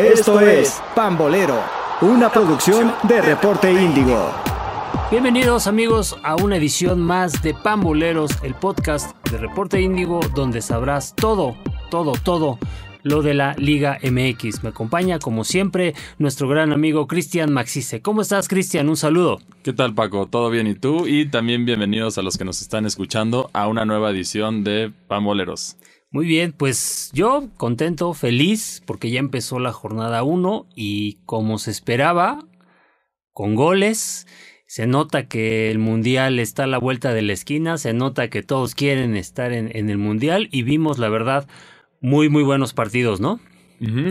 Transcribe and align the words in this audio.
Esto 0.00 0.40
es 0.40 0.80
Pambolero, 0.96 1.62
una 2.00 2.32
producción 2.32 2.90
de 3.02 3.20
Reporte 3.20 3.70
Índigo. 3.70 4.32
Bienvenidos 5.10 5.66
amigos 5.66 6.16
a 6.22 6.36
una 6.36 6.56
edición 6.56 7.02
más 7.02 7.42
de 7.42 7.52
Pamboleros, 7.52 8.30
el 8.42 8.54
podcast 8.54 9.14
de 9.28 9.36
Reporte 9.36 9.78
Índigo, 9.78 10.20
donde 10.34 10.62
sabrás 10.62 11.14
todo, 11.14 11.54
todo, 11.90 12.12
todo 12.12 12.58
lo 13.02 13.20
de 13.20 13.34
la 13.34 13.54
Liga 13.58 13.98
MX. 14.02 14.62
Me 14.62 14.70
acompaña, 14.70 15.18
como 15.18 15.44
siempre, 15.44 15.94
nuestro 16.18 16.48
gran 16.48 16.72
amigo 16.72 17.06
Cristian 17.06 17.52
Maxice. 17.52 18.00
¿Cómo 18.00 18.22
estás, 18.22 18.48
Cristian? 18.48 18.88
Un 18.88 18.96
saludo. 18.96 19.38
¿Qué 19.62 19.74
tal, 19.74 19.94
Paco? 19.94 20.26
¿Todo 20.26 20.48
bien? 20.48 20.66
¿Y 20.66 20.76
tú? 20.76 21.06
Y 21.06 21.26
también 21.26 21.66
bienvenidos 21.66 22.16
a 22.16 22.22
los 22.22 22.38
que 22.38 22.46
nos 22.46 22.62
están 22.62 22.86
escuchando 22.86 23.50
a 23.52 23.68
una 23.68 23.84
nueva 23.84 24.10
edición 24.10 24.64
de 24.64 24.92
Pamboleros. 25.08 25.76
Muy 26.12 26.26
bien, 26.26 26.52
pues 26.52 27.10
yo 27.12 27.48
contento, 27.56 28.12
feliz, 28.14 28.82
porque 28.84 29.10
ya 29.10 29.20
empezó 29.20 29.60
la 29.60 29.72
jornada 29.72 30.24
1 30.24 30.66
y 30.74 31.18
como 31.24 31.58
se 31.58 31.70
esperaba, 31.70 32.44
con 33.32 33.54
goles. 33.54 34.26
Se 34.66 34.86
nota 34.88 35.28
que 35.28 35.70
el 35.70 35.78
mundial 35.78 36.38
está 36.38 36.64
a 36.64 36.66
la 36.66 36.78
vuelta 36.78 37.12
de 37.12 37.22
la 37.22 37.32
esquina, 37.32 37.78
se 37.78 37.92
nota 37.92 38.28
que 38.28 38.42
todos 38.42 38.74
quieren 38.74 39.16
estar 39.16 39.52
en, 39.52 39.70
en 39.76 39.88
el 39.88 39.98
mundial 39.98 40.48
y 40.50 40.62
vimos, 40.62 40.98
la 40.98 41.08
verdad, 41.08 41.48
muy, 42.00 42.28
muy 42.28 42.42
buenos 42.42 42.72
partidos, 42.72 43.20
¿no? 43.20 43.40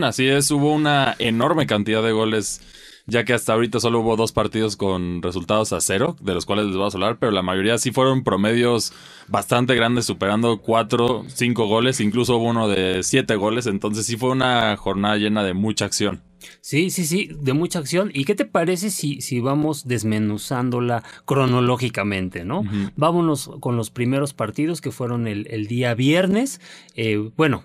así 0.04 0.28
es, 0.28 0.50
hubo 0.52 0.74
una 0.74 1.16
enorme 1.20 1.68
cantidad 1.68 2.02
de 2.02 2.12
goles, 2.12 2.62
ya 3.10 3.24
que 3.24 3.34
hasta 3.34 3.54
ahorita 3.54 3.80
solo 3.80 4.00
hubo 4.00 4.16
dos 4.16 4.32
partidos 4.32 4.76
con 4.76 5.22
resultados 5.22 5.74
a 5.74 5.82
cero, 5.82 6.16
de 6.22 6.34
los 6.34 6.46
cuales 6.46 6.68
les 6.68 6.76
voy 6.76 6.86
a 6.86 6.94
hablar, 6.94 7.18
pero 7.20 7.32
la 7.32 7.42
mayoría 7.42 7.78
sí 7.78 7.92
fueron 7.92 8.24
promedios 8.24 8.94
bastante 9.28 9.76
grandes, 9.76 10.06
superando 10.06 10.60
cuatro, 10.60 11.26
cinco 11.28 11.68
goles, 11.68 12.00
incluso 12.00 12.38
hubo 12.38 12.46
uno 12.46 12.68
de 12.68 13.04
siete 13.04 13.36
goles, 13.36 13.68
entonces 13.68 14.06
sí 14.06 14.18
fue 14.18 14.30
una 14.30 14.76
jornada 14.78 15.18
llena 15.18 15.44
de 15.44 15.54
mucha 15.54 15.86
acción. 15.86 16.22
Sí, 16.62 16.90
sí, 16.90 17.06
sí, 17.06 17.30
de 17.40 17.54
mucha 17.54 17.80
acción. 17.80 18.12
¿Y 18.14 18.26
qué 18.26 18.36
te 18.36 18.46
parece 18.46 18.90
si, 18.90 19.22
si 19.22 19.40
vamos 19.40 19.88
desmenuzándola 19.88 21.04
cronológicamente, 21.26 22.46
no? 22.46 22.64
Vámonos 22.96 23.52
con 23.60 23.76
los 23.76 23.92
primeros 23.92 24.34
partidos 24.34 24.82
que 24.82 24.92
fueron 24.92 25.28
el, 25.28 25.68
día 25.68 25.94
viernes. 25.94 26.62
Eh, 26.96 27.30
bueno, 27.36 27.64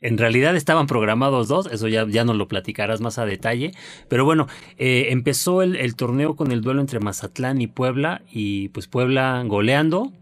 en 0.00 0.18
realidad 0.18 0.56
estaban 0.56 0.86
programados 0.86 1.48
dos, 1.48 1.68
eso 1.72 1.88
ya, 1.88 2.06
ya 2.08 2.24
nos 2.24 2.36
lo 2.36 2.48
platicarás 2.48 3.00
más 3.00 3.18
a 3.18 3.26
detalle. 3.26 3.72
Pero 4.08 4.24
bueno, 4.24 4.46
eh, 4.76 5.06
empezó 5.10 5.62
el, 5.62 5.94
torneo 5.96 6.36
con 6.36 6.52
el 6.52 6.60
duelo 6.60 6.80
entre 6.80 7.00
Mazatlán 7.00 7.60
y 7.60 7.66
Puebla, 7.66 8.22
y 8.30 8.68
pues 8.68 8.86
Puebla 8.86 9.42
goleando. 9.46 10.12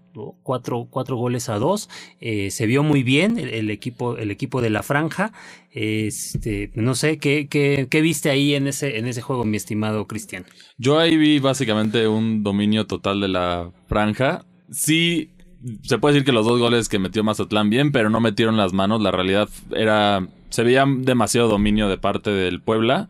Cuatro, 0.43 0.87
cuatro 0.89 1.17
goles 1.17 1.51
a 1.51 1.59
dos. 1.59 1.91
Eh, 2.21 2.51
se 2.51 2.65
vio 2.65 2.83
muy 2.83 3.03
bien 3.03 3.39
el, 3.39 3.69
equipo, 3.69 4.17
el 4.17 4.31
equipo 4.31 4.63
de 4.63 4.71
la 4.71 4.83
franja. 4.83 5.35
Este, 5.71 6.71
no 6.75 6.95
sé, 6.95 7.19
¿qué, 7.19 7.49
qué, 7.49 7.87
qué 7.91 8.01
viste 8.01 8.31
ahí 8.31 8.55
en 8.55 8.67
ese, 8.67 8.97
en 8.97 9.07
ese 9.07 9.21
juego, 9.21 9.45
mi 9.45 9.59
estimado 9.59 10.07
Cristian? 10.07 10.47
Yo 10.79 10.99
ahí 10.99 11.19
vi 11.19 11.39
básicamente 11.39 12.09
un 12.09 12.43
dominio 12.43 12.87
total 12.87 13.21
de 13.21 13.29
la 13.29 13.71
franja. 13.89 14.47
Sí, 14.71 15.33
se 15.83 15.99
puede 15.99 16.15
decir 16.15 16.27
que 16.27 16.33
los 16.33 16.47
dos 16.47 16.59
goles 16.59 16.89
que 16.89 16.99
metió 16.99 17.25
Mazatlán 17.25 17.71
bien, 17.71 17.93
pero 17.93 18.11
no 18.11 18.21
metieron 18.21 18.57
las 18.57 18.73
manos. 18.73 19.01
La 19.01 19.11
realidad 19.11 19.49
era. 19.75 20.27
Se 20.51 20.63
veía 20.63 20.85
demasiado 20.87 21.49
dominio 21.49 21.89
de 21.89 21.99
parte 21.99 22.31
del 22.31 22.61
Puebla. 22.61 23.09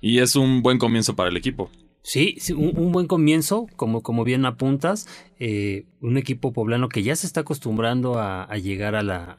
Y 0.00 0.20
es 0.20 0.36
un 0.36 0.62
buen 0.62 0.78
comienzo 0.78 1.16
para 1.16 1.28
el 1.28 1.36
equipo. 1.36 1.70
Sí, 2.02 2.38
un, 2.56 2.92
buen 2.92 3.06
comienzo, 3.06 3.66
como, 3.76 4.02
como 4.02 4.24
bien 4.24 4.46
apuntas, 4.46 5.06
eh, 5.38 5.84
un 6.00 6.16
equipo 6.16 6.54
poblano 6.54 6.88
que 6.88 7.02
ya 7.02 7.14
se 7.14 7.26
está 7.26 7.40
acostumbrando 7.40 8.18
a, 8.18 8.46
llegar 8.56 8.94
a, 8.94 9.02
la, 9.02 9.36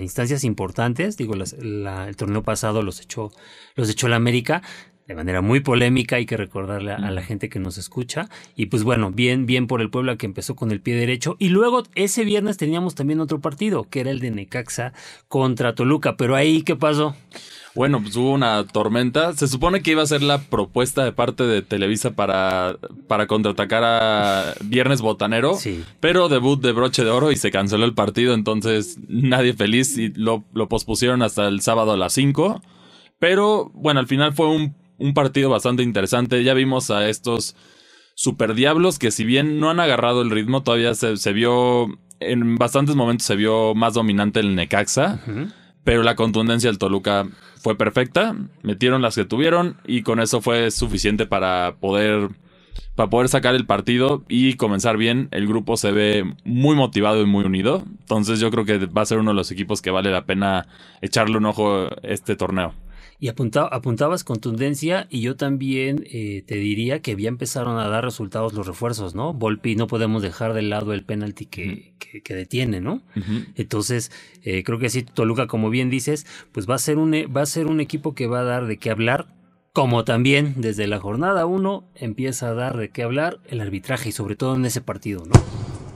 instancias 0.00 0.44
importantes. 0.44 1.16
Digo, 1.16 1.34
el 1.34 2.16
torneo 2.16 2.44
pasado 2.44 2.82
los 2.82 3.00
echó, 3.00 3.32
los 3.74 3.90
echó 3.90 4.06
la 4.06 4.14
América, 4.14 4.62
de 5.06 5.14
manera 5.14 5.42
muy 5.42 5.60
polémica, 5.60 6.16
hay 6.16 6.24
que 6.24 6.36
recordarle 6.36 6.92
a, 6.92 7.10
la 7.10 7.22
gente 7.22 7.48
que 7.48 7.58
nos 7.58 7.76
escucha. 7.76 8.28
Y 8.56 8.66
pues 8.66 8.84
bueno, 8.84 9.10
bien, 9.10 9.44
bien 9.44 9.66
por 9.66 9.82
el 9.82 9.90
Puebla 9.90 10.16
que 10.16 10.26
empezó 10.26 10.56
con 10.56 10.70
el 10.70 10.80
pie 10.80 10.96
derecho. 10.96 11.36
Y 11.38 11.50
luego 11.50 11.82
ese 11.94 12.24
viernes 12.24 12.56
teníamos 12.56 12.94
también 12.94 13.20
otro 13.20 13.40
partido, 13.40 13.84
que 13.84 14.00
era 14.00 14.10
el 14.10 14.20
de 14.20 14.30
Necaxa 14.30 14.94
contra 15.28 15.74
Toluca. 15.74 16.16
Pero 16.16 16.36
ahí, 16.36 16.62
¿qué 16.62 16.74
pasó? 16.74 17.14
Bueno, 17.74 18.00
pues 18.00 18.16
hubo 18.16 18.30
una 18.30 18.64
tormenta. 18.66 19.34
Se 19.34 19.46
supone 19.46 19.82
que 19.82 19.90
iba 19.90 20.02
a 20.02 20.06
ser 20.06 20.22
la 20.22 20.38
propuesta 20.38 21.04
de 21.04 21.12
parte 21.12 21.42
de 21.42 21.60
Televisa 21.60 22.12
para, 22.12 22.78
para 23.06 23.26
contraatacar 23.26 23.82
a 23.84 24.54
Viernes 24.64 25.02
Botanero. 25.02 25.56
Sí. 25.56 25.84
Pero 26.00 26.30
debut 26.30 26.62
de 26.62 26.72
broche 26.72 27.04
de 27.04 27.10
oro 27.10 27.30
y 27.30 27.36
se 27.36 27.50
canceló 27.50 27.84
el 27.84 27.94
partido. 27.94 28.32
Entonces 28.32 28.98
nadie 29.08 29.52
feliz 29.52 29.98
y 29.98 30.10
lo, 30.14 30.44
lo 30.54 30.68
pospusieron 30.68 31.20
hasta 31.22 31.48
el 31.48 31.60
sábado 31.60 31.92
a 31.92 31.96
las 31.98 32.14
5. 32.14 32.62
Pero 33.18 33.70
bueno, 33.74 34.00
al 34.00 34.06
final 34.06 34.32
fue 34.32 34.48
un 34.48 34.74
un 34.98 35.14
partido 35.14 35.50
bastante 35.50 35.82
interesante. 35.82 36.42
Ya 36.44 36.54
vimos 36.54 36.90
a 36.90 37.08
estos 37.08 37.56
Super 38.14 38.54
Diablos 38.54 38.98
que 38.98 39.10
si 39.10 39.24
bien 39.24 39.58
no 39.60 39.70
han 39.70 39.80
agarrado 39.80 40.22
el 40.22 40.30
ritmo, 40.30 40.62
todavía 40.62 40.94
se, 40.94 41.32
vio, 41.32 41.98
en 42.20 42.56
bastantes 42.56 42.94
momentos 42.94 43.26
se 43.26 43.36
vio 43.36 43.74
más 43.74 43.94
dominante 43.94 44.40
el 44.40 44.54
Necaxa. 44.54 45.20
Pero 45.82 46.02
la 46.02 46.16
contundencia 46.16 46.70
del 46.70 46.78
Toluca 46.78 47.28
fue 47.60 47.76
perfecta. 47.76 48.34
Metieron 48.62 49.02
las 49.02 49.16
que 49.16 49.24
tuvieron 49.24 49.76
y 49.86 50.02
con 50.02 50.20
eso 50.20 50.40
fue 50.40 50.70
suficiente 50.70 51.26
para 51.26 51.76
poder 51.78 52.30
para 52.94 53.10
poder 53.10 53.28
sacar 53.28 53.54
el 53.54 53.66
partido 53.66 54.24
y 54.28 54.54
comenzar 54.54 54.96
bien. 54.96 55.28
El 55.32 55.46
grupo 55.46 55.76
se 55.76 55.90
ve 55.90 56.34
muy 56.44 56.76
motivado 56.76 57.22
y 57.22 57.26
muy 57.26 57.44
unido. 57.44 57.82
Entonces 58.00 58.40
yo 58.40 58.50
creo 58.50 58.64
que 58.64 58.86
va 58.86 59.02
a 59.02 59.06
ser 59.06 59.18
uno 59.18 59.32
de 59.32 59.36
los 59.36 59.50
equipos 59.50 59.82
que 59.82 59.90
vale 59.90 60.10
la 60.10 60.26
pena 60.26 60.68
echarle 61.02 61.36
un 61.36 61.46
ojo 61.46 61.88
este 62.02 62.36
torneo. 62.36 62.74
Y 63.18 63.28
apuntabas 63.28 64.24
contundencia 64.24 65.06
y 65.08 65.20
yo 65.20 65.36
también 65.36 66.04
eh, 66.10 66.42
te 66.46 66.56
diría 66.56 67.00
que 67.00 67.16
ya 67.16 67.28
empezaron 67.28 67.78
a 67.78 67.88
dar 67.88 68.04
resultados 68.04 68.54
los 68.54 68.66
refuerzos, 68.66 69.14
¿no? 69.14 69.32
Volpi, 69.32 69.76
no 69.76 69.86
podemos 69.86 70.22
dejar 70.22 70.52
de 70.52 70.62
lado 70.62 70.92
el 70.92 71.04
penalti 71.04 71.46
que, 71.46 71.94
que, 71.98 72.34
detiene, 72.34 72.80
¿no? 72.80 73.02
Entonces, 73.54 74.10
eh, 74.42 74.62
creo 74.64 74.78
que 74.78 74.90
sí, 74.90 75.02
Toluca, 75.02 75.46
como 75.46 75.70
bien 75.70 75.90
dices, 75.90 76.26
pues 76.52 76.68
va 76.68 76.74
a, 76.74 76.78
ser 76.78 76.98
un, 76.98 77.12
va 77.12 77.42
a 77.42 77.46
ser 77.46 77.66
un 77.66 77.80
equipo 77.80 78.14
que 78.14 78.26
va 78.26 78.40
a 78.40 78.44
dar 78.44 78.66
de 78.66 78.78
qué 78.78 78.90
hablar, 78.90 79.26
como 79.72 80.04
también 80.04 80.54
desde 80.56 80.86
la 80.86 81.00
jornada 81.00 81.46
1 81.46 81.84
empieza 81.96 82.48
a 82.48 82.54
dar 82.54 82.76
de 82.76 82.90
qué 82.90 83.02
hablar 83.02 83.40
el 83.48 83.60
arbitraje 83.60 84.10
y 84.10 84.12
sobre 84.12 84.36
todo 84.36 84.54
en 84.54 84.64
ese 84.64 84.80
partido, 84.80 85.24
¿no? 85.26 85.32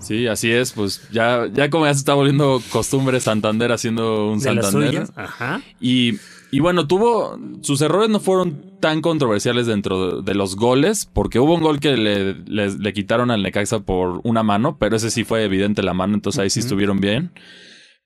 Sí, 0.00 0.26
así 0.26 0.50
es, 0.50 0.72
pues 0.72 1.08
ya, 1.10 1.48
ya 1.52 1.70
como 1.70 1.86
ya 1.86 1.94
se 1.94 2.00
está 2.00 2.14
volviendo 2.14 2.62
costumbre 2.70 3.20
Santander 3.20 3.72
haciendo 3.72 4.30
un 4.30 4.40
Santander. 4.40 5.06
Ajá. 5.16 5.60
Y 5.80 6.18
y 6.50 6.60
bueno, 6.60 6.86
tuvo. 6.86 7.38
Sus 7.62 7.81
errores 7.82 8.09
no 8.09 8.20
fueron 8.20 8.78
tan 8.81 9.03
controversiales 9.03 9.66
dentro 9.66 10.22
de, 10.22 10.34
los 10.34 10.56
goles, 10.56 11.09
porque 11.12 11.38
hubo 11.38 11.54
un 11.54 11.62
gol 11.62 11.81
que 11.81 11.97
le, 11.97 12.34
le, 12.34 12.92
quitaron 12.92 13.31
al 13.31 13.42
Necaxa 13.42 13.81
por 13.81 14.20
una 14.25 14.42
mano, 14.42 14.78
pero 14.78 14.97
ese 14.97 15.10
sí 15.10 15.25
fue 15.25 15.44
evidente 15.44 15.82
la 15.82 15.94
mano, 15.94 16.14
entonces 16.14 16.41
ahí 16.41 16.50
sí 16.50 16.60
estuvieron 16.60 17.00
bien. 17.00 17.32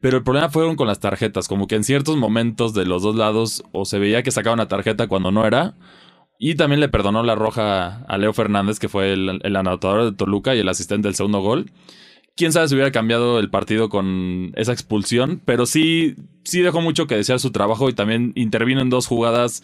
Pero 0.01 0.17
el 0.17 0.25
problema 0.25 0.49
fueron 0.49 0.75
con 0.75 0.89
las 0.89 0.99
tarjetas, 0.99 1.47
como 1.47 1.69
que 1.69 1.77
en 1.77 1.85
ciertos 1.85 2.17
momentos 2.17 2.75
de 2.75 2.87
los 2.87 3.03
dos 3.03 3.15
lados 3.15 3.63
o 3.73 3.85
se 3.85 4.01
veía 4.01 4.23
que 4.23 4.33
sacaban 4.33 4.59
la 4.59 4.69
tarjeta 4.69 5.07
cuando 5.07 5.31
no 5.31 5.47
era. 5.47 5.77
Y 6.39 6.57
también 6.57 6.81
le 6.81 6.89
perdonó 6.89 7.23
la 7.23 7.37
roja 7.37 8.03
a 8.09 8.19
Leo 8.19 8.33
Fernández, 8.33 8.81
que 8.81 8.89
fue 8.89 9.13
el, 9.13 9.41
el 9.45 9.57
anotador 9.57 10.05
de 10.05 10.17
Toluca 10.17 10.57
y 10.57 10.59
el 10.59 10.69
asistente 10.69 11.07
del 11.07 11.15
segundo 11.15 11.41
gol 11.41 11.71
quién 12.37 12.53
sabe 12.53 12.69
si 12.69 12.75
hubiera 12.75 12.93
cambiado 12.93 13.39
el 13.39 13.51
partido 13.51 13.89
con 13.89 14.53
esa 14.57 14.73
expulsión, 14.73 15.41
pero 15.45 15.67
sí, 15.67 16.17
sí 16.45 16.61
dejó 16.61 16.81
mucho 16.81 17.07
que 17.07 17.17
desear 17.17 17.41
su 17.41 17.51
trabajo 17.51 17.89
y 17.89 17.95
también 17.95 18.33
intervino 18.35 18.81
en 18.81 18.91
dos 18.91 19.07
jugadas. 19.07 19.63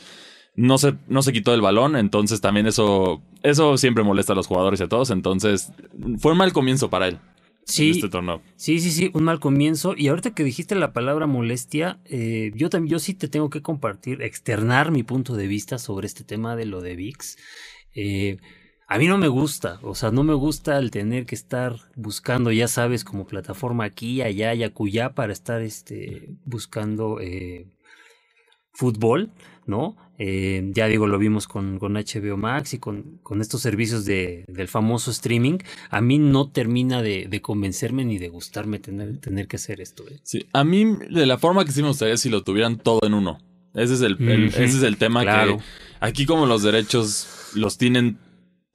No 0.55 0.77
se, 0.77 0.95
no 1.07 1.23
se 1.23 1.33
quitó 1.33 1.55
el 1.55 1.61
balón, 1.61 1.95
entonces 1.95 2.41
también 2.41 2.67
eso, 2.67 3.23
eso 3.45 3.77
siempre 3.77 4.03
molesta 4.03 4.33
a 4.33 4.37
los 4.37 4.49
jugadores 4.49 4.81
y 4.81 4.83
a 4.83 4.89
todos. 4.89 5.11
Entonces, 5.11 5.73
fue 6.19 6.33
un 6.33 6.39
mal 6.39 6.53
comienzo 6.53 6.91
para 6.91 7.07
él. 7.07 7.19
Sí, 7.65 7.91
este 7.91 8.09
torneo. 8.09 8.41
sí, 8.57 8.81
sí, 8.81 8.91
sí, 8.91 9.11
un 9.13 9.25
mal 9.25 9.41
comienzo. 9.41 9.95
Y 9.97 10.09
ahorita 10.09 10.35
que 10.35 10.43
dijiste 10.43 10.75
la 10.75 10.93
palabra 10.95 11.27
molestia, 11.27 12.01
eh, 12.07 12.51
yo 12.55 12.71
también, 12.71 12.93
yo 12.93 12.99
sí 12.99 13.13
te 13.13 13.29
tengo 13.29 13.51
que 13.51 13.61
compartir, 13.61 14.23
externar 14.23 14.91
mi 14.91 15.03
punto 15.03 15.37
de 15.37 15.47
vista 15.47 15.79
sobre 15.79 16.07
este 16.07 16.25
tema 16.25 16.57
de 16.57 16.65
lo 16.65 16.81
de 16.81 16.97
VIX. 16.97 17.37
Eh, 17.95 18.39
a 18.91 18.97
mí 18.97 19.07
no 19.07 19.19
me 19.19 19.29
gusta, 19.29 19.79
o 19.83 19.95
sea, 19.95 20.11
no 20.11 20.25
me 20.25 20.33
gusta 20.33 20.79
el 20.79 20.91
tener 20.91 21.27
que 21.27 21.35
estar 21.35 21.77
buscando, 21.95 22.51
ya 22.51 22.69
sabes, 22.69 23.05
como 23.05 23.27
plataforma 23.27 23.85
aquí, 23.85 24.23
allá 24.23 24.55
y 24.55 24.65
acullá 24.65 25.15
para 25.15 25.35
estar 25.35 25.61
este, 25.61 26.39
buscando 26.47 27.21
eh, 27.21 27.67
fútbol, 28.73 29.31
¿no? 29.67 29.99
Eh, 30.19 30.71
ya 30.73 30.87
digo, 30.87 31.07
lo 31.07 31.19
vimos 31.19 31.47
con, 31.47 31.79
con 31.79 31.95
HBO 31.95 32.39
Max 32.39 32.73
y 32.73 32.79
con, 32.79 33.19
con 33.23 33.43
estos 33.43 33.61
servicios 33.61 34.07
de, 34.07 34.47
del 34.49 34.69
famoso 34.69 35.11
streaming. 35.11 35.59
A 35.91 36.01
mí 36.01 36.19
no 36.19 36.51
termina 36.51 37.03
de, 37.03 37.27
de 37.29 37.43
convencerme 37.43 38.07
ni 38.07 38.17
de 38.17 38.31
gustarme 38.31 38.79
tener, 38.79 39.19
tener 39.19 39.49
que 39.49 39.57
hacer 39.57 39.83
esto. 39.83 40.05
¿eh? 40.09 40.19
Sí, 40.23 40.47
a 40.55 40.65
mí 40.65 40.97
de 41.11 41.27
la 41.27 41.37
forma 41.37 41.67
que 41.67 41.73
sí 41.73 41.83
me 41.83 41.89
gustaría 41.89 42.17
si 42.17 42.31
lo 42.31 42.43
tuvieran 42.43 42.79
todo 42.79 43.01
en 43.03 43.13
uno. 43.13 43.39
Ese 43.75 43.95
es 43.95 44.01
el, 44.01 44.17
ese 44.49 44.65
es 44.65 44.83
el 44.83 44.97
tema 44.97 45.25
que 45.25 45.59
aquí 46.01 46.25
como 46.25 46.47
los 46.47 46.63
derechos 46.63 47.53
los 47.55 47.77
tienen 47.77 48.19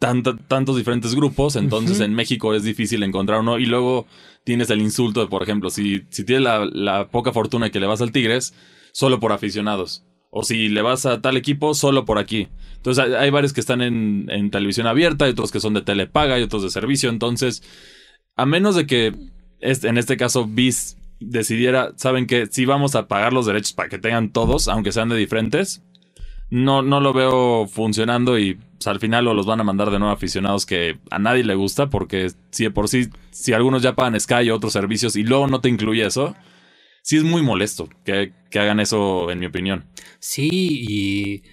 tantos 0.04 0.76
diferentes 0.76 1.16
grupos, 1.16 1.56
entonces 1.56 2.00
en 2.00 2.14
México 2.14 2.54
es 2.54 2.64
difícil 2.64 3.04
encontrar 3.04 3.40
uno 3.40 3.58
y 3.58 3.66
luego 3.66 4.06
tienes 4.44 4.70
el 4.70 4.82
insulto 4.82 5.22
de, 5.22 5.28
por 5.28 5.44
ejemplo, 5.44 5.70
si, 5.70 6.04
si 6.10 6.24
tienes 6.26 6.44
la, 6.44 7.08
poca 7.10 7.32
fortuna 7.32 7.70
que 7.70 7.80
le 7.80 7.88
vas 7.88 8.02
al 8.02 8.12
Tigres, 8.12 8.54
solo 8.92 9.20
por 9.20 9.32
aficionados. 9.32 10.06
O 10.30 10.44
si 10.44 10.68
le 10.68 10.82
vas 10.82 11.06
a 11.06 11.22
tal 11.22 11.38
equipo, 11.38 11.74
solo 11.76 12.06
por 12.06 12.18
aquí. 12.18 12.48
Entonces 12.76 13.06
hay, 13.16 13.30
varios 13.30 13.54
que 13.54 13.62
están 13.62 13.82
en, 13.82 14.50
televisión 14.52 14.88
abierta, 14.88 15.26
hay 15.26 15.32
otros 15.32 15.52
que 15.52 15.60
son 15.60 15.74
de 15.74 15.82
telepaga 15.82 16.40
y 16.40 16.44
otros 16.44 16.64
de 16.64 16.70
servicio. 16.70 17.10
Entonces, 17.10 17.64
a 18.36 18.46
menos 18.46 18.76
de 18.76 18.88
que 18.88 19.14
en 19.62 19.98
este 19.98 20.18
caso 20.18 20.46
BIS 20.48 20.98
decidiera, 21.20 21.94
saben 21.96 22.26
que 22.26 22.48
si 22.48 22.66
vamos 22.66 22.96
a 22.96 23.08
pagar 23.08 23.32
los 23.32 23.46
derechos 23.46 23.74
para 23.74 23.90
que 23.90 24.00
tengan 24.00 24.32
todos, 24.32 24.68
aunque 24.68 24.92
sean 24.92 25.10
de 25.10 25.16
diferentes, 25.16 25.84
no, 26.54 26.84
no 26.84 27.00
lo 27.00 27.14
veo 27.14 27.66
funcionando 27.66 28.38
y 28.38 28.54
pues, 28.54 28.86
al 28.86 29.00
final 29.00 29.28
o 29.28 29.34
los 29.34 29.48
van 29.48 29.60
a 29.60 29.64
mandar 29.64 29.90
de 29.90 29.98
nuevo 29.98 30.14
aficionados 30.14 30.68
que 30.68 31.00
a 31.10 31.18
nadie 31.18 31.44
le 31.44 31.56
gusta 31.56 31.90
porque 31.90 32.32
si 32.52 32.66
de 32.66 32.70
por 32.70 32.88
sí, 32.88 33.10
si 33.32 33.54
algunos 33.54 33.82
ya 33.82 33.96
pagan 33.96 34.20
Sky 34.20 34.52
o 34.52 34.56
otros 34.56 34.72
servicios 34.72 35.16
y 35.16 35.24
luego 35.24 35.48
no 35.48 35.62
te 35.62 35.70
incluye 35.70 36.06
eso, 36.06 36.36
sí 37.02 37.18
es 37.18 37.24
muy 37.24 37.42
molesto 37.42 37.90
que, 38.06 38.34
que 38.52 38.60
hagan 38.60 38.80
eso 38.80 39.32
en 39.32 39.40
mi 39.40 39.48
opinión. 39.48 39.86
Sí, 40.20 40.50
y 40.52 41.44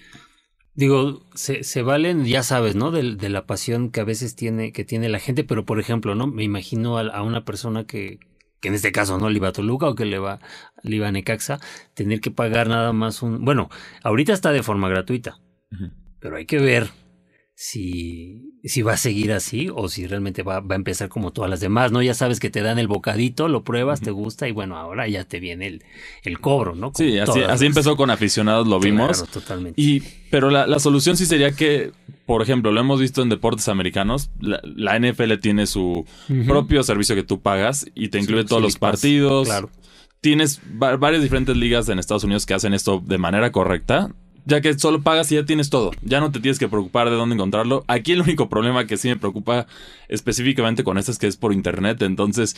Digo, 0.73 1.25
se, 1.33 1.63
se, 1.63 1.81
valen, 1.81 2.23
ya 2.25 2.43
sabes, 2.43 2.75
¿no? 2.75 2.91
De, 2.91 3.15
de, 3.15 3.29
la 3.29 3.45
pasión 3.45 3.91
que 3.91 3.99
a 3.99 4.05
veces 4.05 4.35
tiene, 4.35 4.71
que 4.71 4.85
tiene 4.85 5.09
la 5.09 5.19
gente, 5.19 5.43
pero 5.43 5.65
por 5.65 5.79
ejemplo, 5.81 6.15
¿no? 6.15 6.27
Me 6.27 6.43
imagino 6.43 6.97
a, 6.97 7.21
una 7.23 7.43
persona 7.43 7.85
que, 7.85 8.19
que 8.61 8.69
en 8.69 8.75
este 8.75 8.91
caso 8.91 9.17
no 9.17 9.29
le 9.29 9.39
va 9.39 9.49
a 9.49 9.51
Toluca 9.51 9.87
o 9.87 9.95
que 9.95 10.05
le 10.05 10.19
va, 10.19 10.39
le 10.83 10.99
va 10.99 11.07
a 11.09 11.11
Necaxa, 11.11 11.59
tener 11.93 12.21
que 12.21 12.31
pagar 12.31 12.69
nada 12.69 12.93
más 12.93 13.21
un... 13.21 13.43
Bueno, 13.43 13.69
ahorita 14.03 14.31
está 14.31 14.51
de 14.51 14.63
forma 14.63 14.87
gratuita, 14.87 15.41
pero 16.19 16.37
hay 16.37 16.45
que 16.45 16.59
ver 16.59 16.89
si, 17.63 18.55
si 18.63 18.81
va 18.81 18.93
a 18.93 18.97
seguir 18.97 19.31
así 19.31 19.69
o 19.71 19.87
si 19.87 20.07
realmente 20.07 20.41
va, 20.41 20.61
va, 20.61 20.73
a 20.73 20.77
empezar 20.77 21.09
como 21.09 21.29
todas 21.29 21.47
las 21.47 21.59
demás, 21.59 21.91
¿no? 21.91 22.01
Ya 22.01 22.15
sabes 22.15 22.39
que 22.39 22.49
te 22.49 22.63
dan 22.63 22.79
el 22.79 22.87
bocadito, 22.87 23.47
lo 23.47 23.63
pruebas, 23.63 24.01
te 24.01 24.09
gusta 24.09 24.47
y 24.47 24.51
bueno, 24.51 24.77
ahora 24.77 25.07
ya 25.07 25.25
te 25.25 25.39
viene 25.39 25.67
el, 25.67 25.83
el 26.23 26.39
cobro, 26.39 26.73
¿no? 26.73 26.91
sí, 26.95 27.19
así, 27.19 27.41
así 27.41 27.67
empezó 27.67 27.95
con 27.95 28.09
aficionados, 28.09 28.67
lo 28.67 28.79
vimos. 28.79 29.19
Claro, 29.19 29.31
totalmente. 29.31 29.79
Y, 29.79 30.01
pero 30.31 30.49
la, 30.49 30.65
la, 30.65 30.79
solución 30.79 31.17
sí 31.17 31.27
sería 31.27 31.51
que, 31.51 31.91
por 32.25 32.41
ejemplo, 32.41 32.71
lo 32.71 32.81
hemos 32.81 32.99
visto 32.99 33.21
en 33.21 33.29
deportes 33.29 33.67
americanos, 33.67 34.31
la, 34.39 34.99
NFL 34.99 35.35
tiene 35.39 35.67
su 35.67 36.03
propio 36.47 36.81
servicio 36.81 37.13
que 37.13 37.23
tú 37.23 37.41
pagas 37.41 37.85
y 37.93 38.07
te 38.07 38.17
incluye 38.17 38.43
todos 38.43 38.63
los 38.63 38.79
partidos. 38.79 39.47
Claro. 39.47 39.69
Tienes 40.19 40.61
varias 40.73 41.21
diferentes 41.21 41.55
ligas 41.55 41.89
en 41.89 41.99
Estados 41.99 42.23
Unidos 42.23 42.47
que 42.47 42.55
hacen 42.55 42.73
esto 42.73 43.03
de 43.05 43.19
manera 43.19 43.51
correcta 43.51 44.09
ya 44.45 44.61
que 44.61 44.77
solo 44.77 45.01
pagas 45.01 45.31
y 45.31 45.35
ya 45.35 45.45
tienes 45.45 45.69
todo. 45.69 45.91
Ya 46.01 46.19
no 46.19 46.31
te 46.31 46.39
tienes 46.39 46.59
que 46.59 46.67
preocupar 46.67 47.09
de 47.09 47.15
dónde 47.15 47.35
encontrarlo. 47.35 47.83
Aquí 47.87 48.11
el 48.11 48.21
único 48.21 48.49
problema 48.49 48.85
que 48.87 48.97
sí 48.97 49.07
me 49.07 49.17
preocupa 49.17 49.67
específicamente 50.07 50.83
con 50.83 50.97
esto 50.97 51.11
es 51.11 51.17
que 51.17 51.27
es 51.27 51.37
por 51.37 51.53
internet. 51.53 52.01
Entonces, 52.01 52.55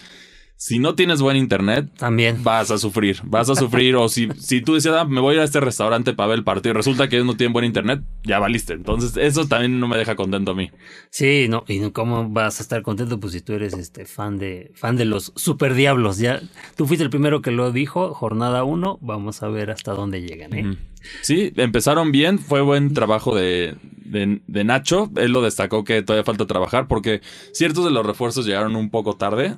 si 0.55 0.79
no 0.79 0.95
tienes 0.95 1.21
buen 1.21 1.35
internet, 1.35 1.89
también 1.97 2.43
vas 2.43 2.71
a 2.71 2.77
sufrir, 2.77 3.19
vas 3.23 3.49
a 3.49 3.55
sufrir. 3.55 3.95
o 3.95 4.07
si, 4.07 4.29
si 4.37 4.61
tú 4.61 4.75
decías, 4.75 4.95
ah, 4.95 5.05
me 5.05 5.19
voy 5.19 5.33
a 5.33 5.35
ir 5.35 5.41
a 5.41 5.43
este 5.43 5.59
restaurante 5.59 6.13
para 6.13 6.27
ver 6.27 6.37
el 6.37 6.43
partido 6.43 6.71
y 6.71 6.77
resulta 6.77 7.09
que 7.09 7.17
ellos 7.17 7.25
no 7.25 7.35
tienen 7.35 7.53
buen 7.53 7.65
internet, 7.65 8.01
ya 8.23 8.39
valiste. 8.39 8.73
Entonces, 8.73 9.17
eso 9.17 9.45
también 9.45 9.79
no 9.79 9.87
me 9.87 9.97
deja 9.97 10.15
contento 10.15 10.51
a 10.51 10.55
mí. 10.55 10.71
Sí, 11.09 11.47
no, 11.49 11.65
y 11.67 11.89
cómo 11.91 12.29
vas 12.29 12.59
a 12.59 12.63
estar 12.63 12.81
contento, 12.81 13.19
pues 13.19 13.33
si 13.33 13.41
tú 13.41 13.53
eres 13.53 13.73
este 13.73 14.05
fan 14.05 14.37
de, 14.37 14.71
fan 14.75 14.95
de 14.95 15.05
los 15.05 15.33
super 15.35 15.73
diablos. 15.73 16.17
Ya, 16.17 16.41
tú 16.77 16.85
fuiste 16.85 17.03
el 17.03 17.09
primero 17.09 17.41
que 17.41 17.51
lo 17.51 17.71
dijo, 17.71 18.13
jornada 18.13 18.63
uno, 18.63 18.99
vamos 19.01 19.43
a 19.43 19.49
ver 19.49 19.71
hasta 19.71 19.91
dónde 19.93 20.21
llegan, 20.21 20.53
¿eh? 20.53 20.77
Sí, 21.21 21.53
empezaron 21.57 22.11
bien, 22.11 22.39
fue 22.39 22.61
buen 22.61 22.93
trabajo 22.93 23.35
de, 23.35 23.75
de, 24.13 24.63
Nacho, 24.63 25.09
él 25.15 25.31
lo 25.31 25.41
destacó 25.41 25.83
que 25.83 26.01
todavía 26.01 26.23
falta 26.23 26.45
trabajar 26.45 26.87
porque 26.87 27.21
ciertos 27.51 27.85
de 27.85 27.91
los 27.91 28.05
refuerzos 28.05 28.45
llegaron 28.45 28.75
un 28.75 28.89
poco 28.89 29.15
tarde, 29.15 29.57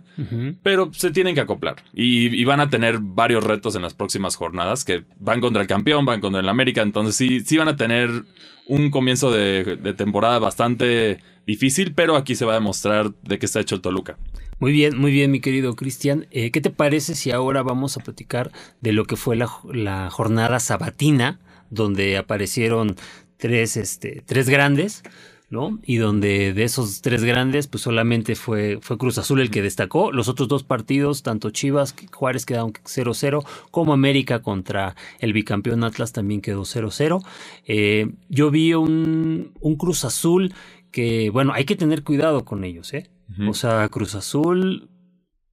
pero 0.64 0.92
se 0.94 1.12
tienen 1.12 1.36
que 1.36 1.42
acoplar. 1.42 1.76
Y, 1.94 2.44
van 2.46 2.60
a 2.60 2.70
tener 2.70 3.00
varios 3.00 3.44
retos 3.44 3.76
en 3.76 3.82
las 3.82 3.94
próximas 3.94 4.36
jornadas 4.36 4.86
que 4.86 5.04
van 5.20 5.42
contra 5.42 5.62
el 5.62 5.68
campeón, 5.68 6.06
van 6.06 6.22
contra 6.22 6.42
el 6.42 6.50
América, 6.50 6.82
entonces 6.82 7.16
sí, 7.16 7.42
sí 7.42 7.58
van 7.58 7.68
a 7.68 7.76
tener 7.76 8.24
un 8.68 8.90
comienzo 8.90 9.32
de, 9.32 9.94
temporada 9.98 10.40
bastante 10.40 11.20
difícil, 11.46 11.94
pero 11.94 12.16
aquí 12.16 12.36
se 12.36 12.46
va 12.46 12.54
a 12.54 12.56
demostrar 12.56 13.14
de 13.22 13.40
qué 13.40 13.46
está 13.46 13.60
hecho 13.60 13.76
el 13.76 13.82
Toluca. 13.82 14.18
Muy 14.60 14.72
bien, 14.72 14.98
muy 14.98 15.12
bien, 15.12 15.32
mi 15.32 15.42
querido 15.42 15.76
Cristian. 15.76 16.28
Eh, 16.32 16.52
¿Qué 16.52 16.62
te 16.62 16.70
parece 16.70 17.16
si 17.16 17.32
ahora 17.32 17.62
vamos 17.62 17.98
a 17.98 18.00
platicar 18.02 18.52
de 18.82 18.94
lo 18.94 19.06
que 19.06 19.18
fue 19.18 19.36
la, 19.36 19.50
la 19.72 20.10
jornada 20.10 20.60
sabatina, 20.60 21.40
donde 21.70 22.18
aparecieron 22.18 22.96
tres, 23.38 23.78
este, 23.78 24.24
tres 24.26 24.50
grandes, 24.50 25.04
¿no? 25.50 25.80
Y 25.84 25.98
donde 25.98 26.54
de 26.54 26.64
esos 26.64 27.02
tres 27.02 27.24
grandes, 27.24 27.68
pues 27.68 27.84
solamente 27.84 28.36
fue, 28.36 28.80
fue 28.82 28.98
Cruz 28.98 29.18
Azul 29.18 29.40
el 29.40 29.52
que 29.52 29.62
destacó. 29.62 30.12
Los 30.12 30.28
otros 30.28 30.48
dos 30.48 30.64
partidos, 30.64 31.24
tanto 31.24 31.52
Chivas, 31.52 31.96
Juárez 32.12 32.46
quedaron 32.46 32.74
0-0, 32.74 33.46
como 33.72 33.94
América 33.94 34.42
contra 34.42 34.96
el 35.20 35.34
bicampeón 35.34 35.84
Atlas 35.84 36.14
también 36.14 36.42
quedó 36.42 36.62
0-0. 36.64 37.24
Eh, 37.66 38.12
yo 38.30 38.52
vi 38.52 38.74
un, 38.74 39.54
un 39.60 39.76
Cruz 39.76 40.06
Azul 40.06 40.54
que, 40.92 41.30
bueno, 41.30 41.54
hay 41.54 41.66
que 41.66 41.76
tener 41.76 42.04
cuidado 42.04 42.46
con 42.46 42.64
ellos, 42.64 42.94
¿eh? 42.94 43.10
O 43.50 43.54
sea, 43.56 43.90
Cruz 43.90 44.14
Azul, 44.14 44.90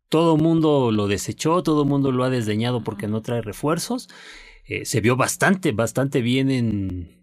todo 0.09 0.37
mundo 0.37 0.93
lo 0.93 1.09
desechó, 1.09 1.63
todo 1.63 1.87
mundo 1.87 2.13
lo 2.13 2.23
ha 2.23 2.31
desdeñado 2.31 2.85
porque 2.85 3.09
no 3.09 3.23
trae 3.23 3.41
refuerzos. 3.41 4.09
Eh, 4.67 4.85
se 4.85 5.01
vio 5.01 5.17
bastante, 5.17 5.73
bastante 5.73 6.21
bien 6.21 6.51
en, 6.51 7.22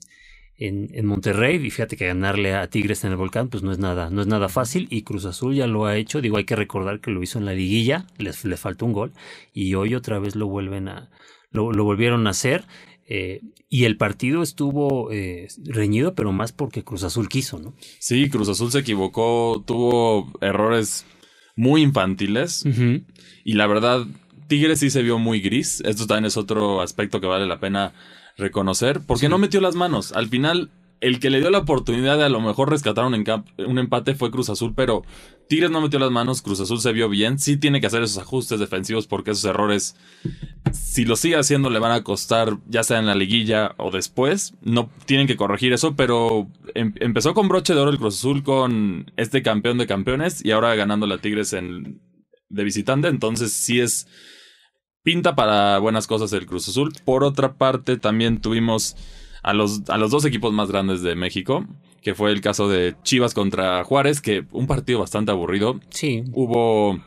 en, 0.59 0.89
en, 0.93 1.05
Monterrey. 1.05 1.55
Y 1.55 1.71
fíjate 1.71 1.97
que 1.97 2.05
ganarle 2.05 2.53
a 2.53 2.69
Tigres 2.69 3.03
en 3.03 3.11
el 3.11 3.17
volcán, 3.17 3.49
pues 3.49 3.63
no 3.63 3.71
es 3.71 3.79
nada, 3.79 4.09
no 4.09 4.21
es 4.21 4.27
nada 4.27 4.49
fácil. 4.49 4.87
Y 4.91 5.01
Cruz 5.01 5.25
Azul 5.25 5.55
ya 5.55 5.65
lo 5.65 5.85
ha 5.85 5.97
hecho. 5.97 6.21
Digo, 6.21 6.37
hay 6.37 6.43
que 6.43 6.55
recordar 6.55 6.99
que 6.99 7.11
lo 7.11 7.23
hizo 7.23 7.39
en 7.39 7.45
la 7.45 7.53
liguilla, 7.53 8.05
les, 8.17 8.45
le 8.45 8.57
faltó 8.57 8.85
un 8.85 8.93
gol. 8.93 9.11
Y 9.53 9.73
hoy 9.73 9.95
otra 9.95 10.19
vez 10.19 10.35
lo 10.35 10.47
vuelven 10.47 10.89
a, 10.89 11.09
lo, 11.51 11.71
lo 11.71 11.83
volvieron 11.83 12.27
a 12.27 12.31
hacer. 12.31 12.65
Eh, 13.07 13.41
y 13.69 13.85
el 13.85 13.97
partido 13.97 14.43
estuvo 14.43 15.11
eh, 15.11 15.47
reñido, 15.65 16.13
pero 16.13 16.31
más 16.31 16.51
porque 16.51 16.83
Cruz 16.83 17.03
Azul 17.03 17.27
quiso, 17.27 17.59
¿no? 17.59 17.73
Sí, 17.99 18.29
Cruz 18.29 18.49
Azul 18.49 18.71
se 18.71 18.79
equivocó, 18.79 19.63
tuvo 19.65 20.31
errores 20.41 21.05
muy 21.55 21.81
infantiles. 21.81 22.63
Y 23.43 23.53
la 23.53 23.67
verdad, 23.67 24.05
Tigres 24.47 24.79
sí 24.79 24.89
se 24.89 25.03
vio 25.03 25.19
muy 25.19 25.39
gris. 25.39 25.81
Esto 25.85 26.07
también 26.07 26.25
es 26.25 26.37
otro 26.37 26.81
aspecto 26.81 27.19
que 27.19 27.27
vale 27.27 27.45
la 27.47 27.59
pena 27.59 27.93
reconocer, 28.39 29.01
porque 29.05 29.29
no 29.29 29.37
metió 29.37 29.61
las 29.61 29.75
manos. 29.75 30.11
Al 30.13 30.27
final, 30.27 30.71
el 31.01 31.19
que 31.19 31.29
le 31.29 31.39
dio 31.39 31.49
la 31.49 31.59
oportunidad 31.59 32.17
de 32.17 32.25
a 32.25 32.29
lo 32.29 32.41
mejor 32.41 32.69
rescatar 32.69 33.05
un, 33.05 33.13
un, 33.13 33.79
empate 33.79 34.15
fue 34.15 34.31
Cruz 34.31 34.49
Azul, 34.49 34.73
pero 34.75 35.03
Tigres 35.47 35.71
no 35.71 35.81
metió 35.81 35.97
las 35.99 36.11
manos, 36.11 36.41
Cruz 36.41 36.59
Azul 36.59 36.79
se 36.79 36.91
vio 36.91 37.07
bien. 37.09 37.39
Sí 37.39 37.57
tiene 37.57 37.79
que 37.79 37.87
hacer 37.87 38.03
esos 38.03 38.17
ajustes 38.17 38.59
defensivos 38.59 39.07
porque 39.07 39.31
esos 39.31 39.45
errores, 39.45 39.95
si 40.73 41.05
lo 41.05 41.15
sigue 41.15 41.37
haciendo, 41.37 41.69
le 41.69 41.79
van 41.79 41.91
a 41.91 42.03
costar, 42.03 42.57
ya 42.67 42.83
sea 42.83 42.99
en 42.99 43.05
la 43.05 43.15
liguilla 43.15 43.75
o 43.77 43.91
después. 43.91 44.53
No 44.61 44.89
tienen 45.05 45.27
que 45.27 45.37
corregir 45.37 45.71
eso, 45.73 45.95
pero 45.95 46.47
em, 46.75 46.93
empezó 46.99 47.33
con 47.33 47.47
broche 47.47 47.73
de 47.73 47.79
oro 47.79 47.91
el 47.91 47.97
Cruz 47.97 48.17
Azul 48.17 48.43
con 48.43 49.11
este 49.15 49.41
campeón 49.41 49.77
de 49.77 49.87
campeones 49.87 50.43
y 50.43 50.51
ahora 50.51 50.75
ganando 50.75 51.07
la 51.07 51.19
Tigres 51.19 51.53
en, 51.53 52.01
de 52.49 52.63
visitante. 52.63 53.07
Entonces 53.07 53.53
sí 53.53 53.79
es 53.79 54.07
pinta 55.03 55.35
para 55.35 55.79
buenas 55.79 56.07
cosas 56.07 56.33
el 56.33 56.45
Cruz 56.45 56.67
Azul. 56.67 56.93
Por 57.05 57.23
otra 57.23 57.53
parte, 57.53 57.97
también 57.97 58.41
tuvimos 58.41 58.95
a 59.43 59.53
los, 59.53 59.89
a 59.89 59.97
los 59.97 60.11
dos 60.11 60.25
equipos 60.25 60.53
más 60.53 60.69
grandes 60.69 61.01
de 61.01 61.15
México, 61.15 61.65
que 62.01 62.15
fue 62.15 62.31
el 62.31 62.41
caso 62.41 62.69
de 62.69 62.95
Chivas 63.03 63.33
contra 63.33 63.83
Juárez, 63.83 64.21
que 64.21 64.45
un 64.51 64.67
partido 64.67 64.99
bastante 64.99 65.31
aburrido. 65.31 65.79
Sí. 65.89 66.23
Hubo, 66.33 66.99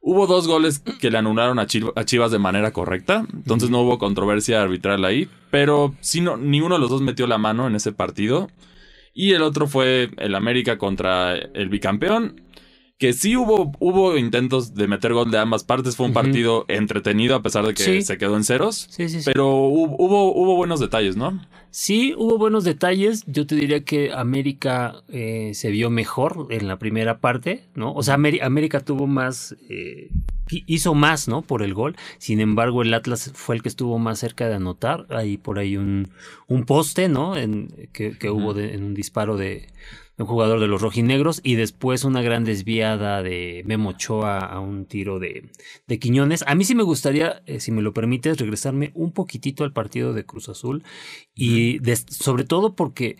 hubo 0.00 0.26
dos 0.26 0.46
goles 0.46 0.78
que 0.78 1.10
le 1.10 1.18
anularon 1.18 1.58
a, 1.58 1.66
Chivas 1.66 2.30
de 2.30 2.38
manera 2.38 2.72
correcta, 2.72 3.26
entonces 3.32 3.70
no 3.70 3.80
hubo 3.82 3.98
controversia 3.98 4.62
arbitral 4.62 5.04
ahí, 5.04 5.28
pero 5.50 5.94
sí, 6.00 6.20
no, 6.20 6.36
ninguno 6.36 6.76
de 6.76 6.80
los 6.80 6.90
dos 6.90 7.02
metió 7.02 7.26
la 7.26 7.38
mano 7.38 7.66
en 7.66 7.74
ese 7.74 7.92
partido. 7.92 8.48
Y 9.18 9.32
el 9.32 9.40
otro 9.40 9.66
fue 9.66 10.10
el 10.18 10.34
América 10.34 10.76
contra 10.76 11.34
el 11.34 11.70
bicampeón 11.70 12.42
que 12.98 13.12
sí 13.12 13.36
hubo, 13.36 13.72
hubo 13.78 14.16
intentos 14.16 14.74
de 14.74 14.88
meter 14.88 15.12
gol 15.12 15.30
de 15.30 15.38
ambas 15.38 15.64
partes. 15.64 15.96
Fue 15.96 16.06
un 16.06 16.14
partido 16.14 16.64
entretenido 16.68 17.36
a 17.36 17.42
pesar 17.42 17.66
de 17.66 17.74
que 17.74 18.02
se 18.02 18.18
quedó 18.18 18.36
en 18.36 18.44
ceros. 18.44 18.88
Sí, 18.90 19.08
sí, 19.08 19.20
pero 19.24 19.54
hubo, 19.54 20.32
hubo 20.32 20.56
buenos 20.56 20.80
detalles, 20.80 21.16
¿no? 21.16 21.40
Sí, 21.70 22.14
hubo 22.16 22.38
buenos 22.38 22.64
detalles. 22.64 23.24
Yo 23.26 23.46
te 23.46 23.54
diría 23.54 23.84
que 23.84 24.10
América 24.10 25.02
eh, 25.08 25.50
se 25.52 25.70
vio 25.70 25.90
mejor 25.90 26.46
en 26.48 26.68
la 26.68 26.78
primera 26.78 27.18
parte, 27.18 27.64
¿no? 27.74 27.92
O 27.92 28.02
sea, 28.02 28.14
América 28.14 28.80
tuvo 28.80 29.06
más, 29.06 29.54
eh, 29.68 30.08
hizo 30.48 30.94
más, 30.94 31.28
¿no? 31.28 31.42
Por 31.42 31.62
el 31.62 31.74
gol. 31.74 31.96
Sin 32.16 32.40
embargo, 32.40 32.80
el 32.80 32.94
Atlas 32.94 33.30
fue 33.34 33.56
el 33.56 33.62
que 33.62 33.68
estuvo 33.68 33.98
más 33.98 34.18
cerca 34.18 34.48
de 34.48 34.54
anotar. 34.54 35.06
Hay 35.10 35.36
por 35.36 35.58
ahí 35.58 35.76
un, 35.76 36.08
un 36.46 36.64
poste, 36.64 37.10
¿no? 37.10 37.36
En, 37.36 37.90
que, 37.92 38.16
hubo 38.30 38.58
en 38.58 38.82
un 38.82 38.94
disparo 38.94 39.36
de 39.36 39.68
un 40.18 40.26
jugador 40.26 40.60
de 40.60 40.66
los 40.66 40.80
rojinegros 40.80 41.40
y 41.42 41.56
después 41.56 42.04
una 42.04 42.22
gran 42.22 42.44
desviada 42.44 43.22
de 43.22 43.62
Memo 43.66 43.90
Ochoa 43.90 44.38
a 44.38 44.60
un 44.60 44.86
tiro 44.86 45.18
de, 45.18 45.50
de 45.86 45.98
Quiñones. 45.98 46.44
A 46.46 46.54
mí 46.54 46.64
sí 46.64 46.74
me 46.74 46.82
gustaría, 46.82 47.42
eh, 47.46 47.60
si 47.60 47.72
me 47.72 47.82
lo 47.82 47.92
permites, 47.92 48.38
regresarme 48.38 48.92
un 48.94 49.12
poquitito 49.12 49.64
al 49.64 49.72
partido 49.72 50.12
de 50.12 50.24
Cruz 50.24 50.48
Azul 50.48 50.84
y 51.34 51.80
sobre 52.08 52.44
todo 52.44 52.74
porque 52.74 53.16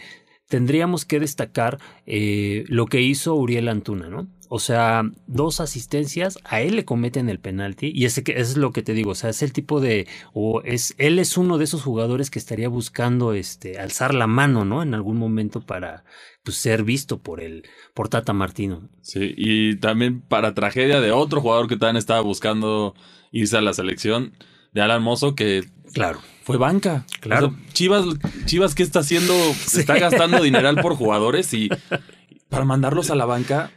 tendríamos 0.48 1.04
que 1.04 1.20
destacar 1.20 1.78
eh, 2.06 2.64
lo 2.68 2.86
que 2.86 3.02
hizo 3.02 3.34
Uriel 3.34 3.68
Antuna, 3.68 4.08
¿no? 4.08 4.28
O 4.48 4.60
sea, 4.60 5.02
dos 5.26 5.60
asistencias, 5.60 6.38
a 6.44 6.60
él 6.60 6.76
le 6.76 6.84
cometen 6.84 7.28
el 7.28 7.40
penalti 7.40 7.90
y 7.92 8.04
ese 8.04 8.22
que 8.22 8.38
es 8.38 8.56
lo 8.56 8.70
que 8.72 8.82
te 8.82 8.92
digo, 8.92 9.10
o 9.10 9.14
sea, 9.16 9.30
es 9.30 9.42
el 9.42 9.52
tipo 9.52 9.80
de 9.80 10.06
o 10.34 10.62
es 10.62 10.94
él 10.98 11.18
es 11.18 11.36
uno 11.36 11.58
de 11.58 11.64
esos 11.64 11.82
jugadores 11.82 12.30
que 12.30 12.38
estaría 12.38 12.68
buscando 12.68 13.32
este 13.32 13.80
alzar 13.80 14.14
la 14.14 14.28
mano, 14.28 14.64
¿no? 14.64 14.82
En 14.82 14.94
algún 14.94 15.16
momento 15.16 15.62
para 15.62 16.04
pues, 16.44 16.58
ser 16.58 16.84
visto 16.84 17.18
por 17.18 17.40
el 17.40 17.64
por 17.92 18.08
Tata 18.08 18.32
Martino. 18.32 18.88
Sí, 19.00 19.34
y 19.36 19.76
también 19.76 20.20
para 20.20 20.54
tragedia 20.54 21.00
de 21.00 21.10
otro 21.10 21.40
jugador 21.40 21.66
que 21.66 21.76
también 21.76 21.96
estaba 21.96 22.20
buscando 22.20 22.94
irse 23.32 23.56
a 23.56 23.62
la 23.62 23.72
selección 23.72 24.32
de 24.72 24.82
Alan 24.82 25.02
Mozo 25.02 25.34
que 25.34 25.64
claro, 25.92 26.20
fue 26.46 26.58
banca. 26.58 27.04
Claro. 27.18 27.56
Chivas 27.72 28.04
Chivas 28.44 28.76
qué 28.76 28.84
está 28.84 29.00
haciendo? 29.00 29.34
Está 29.76 29.98
gastando 29.98 30.40
dineral 30.44 30.76
por 30.80 30.94
jugadores 30.94 31.52
y 31.52 31.68
para 32.48 32.64
mandarlos 32.64 33.10
a 33.10 33.16
la 33.16 33.24
banca 33.24 33.72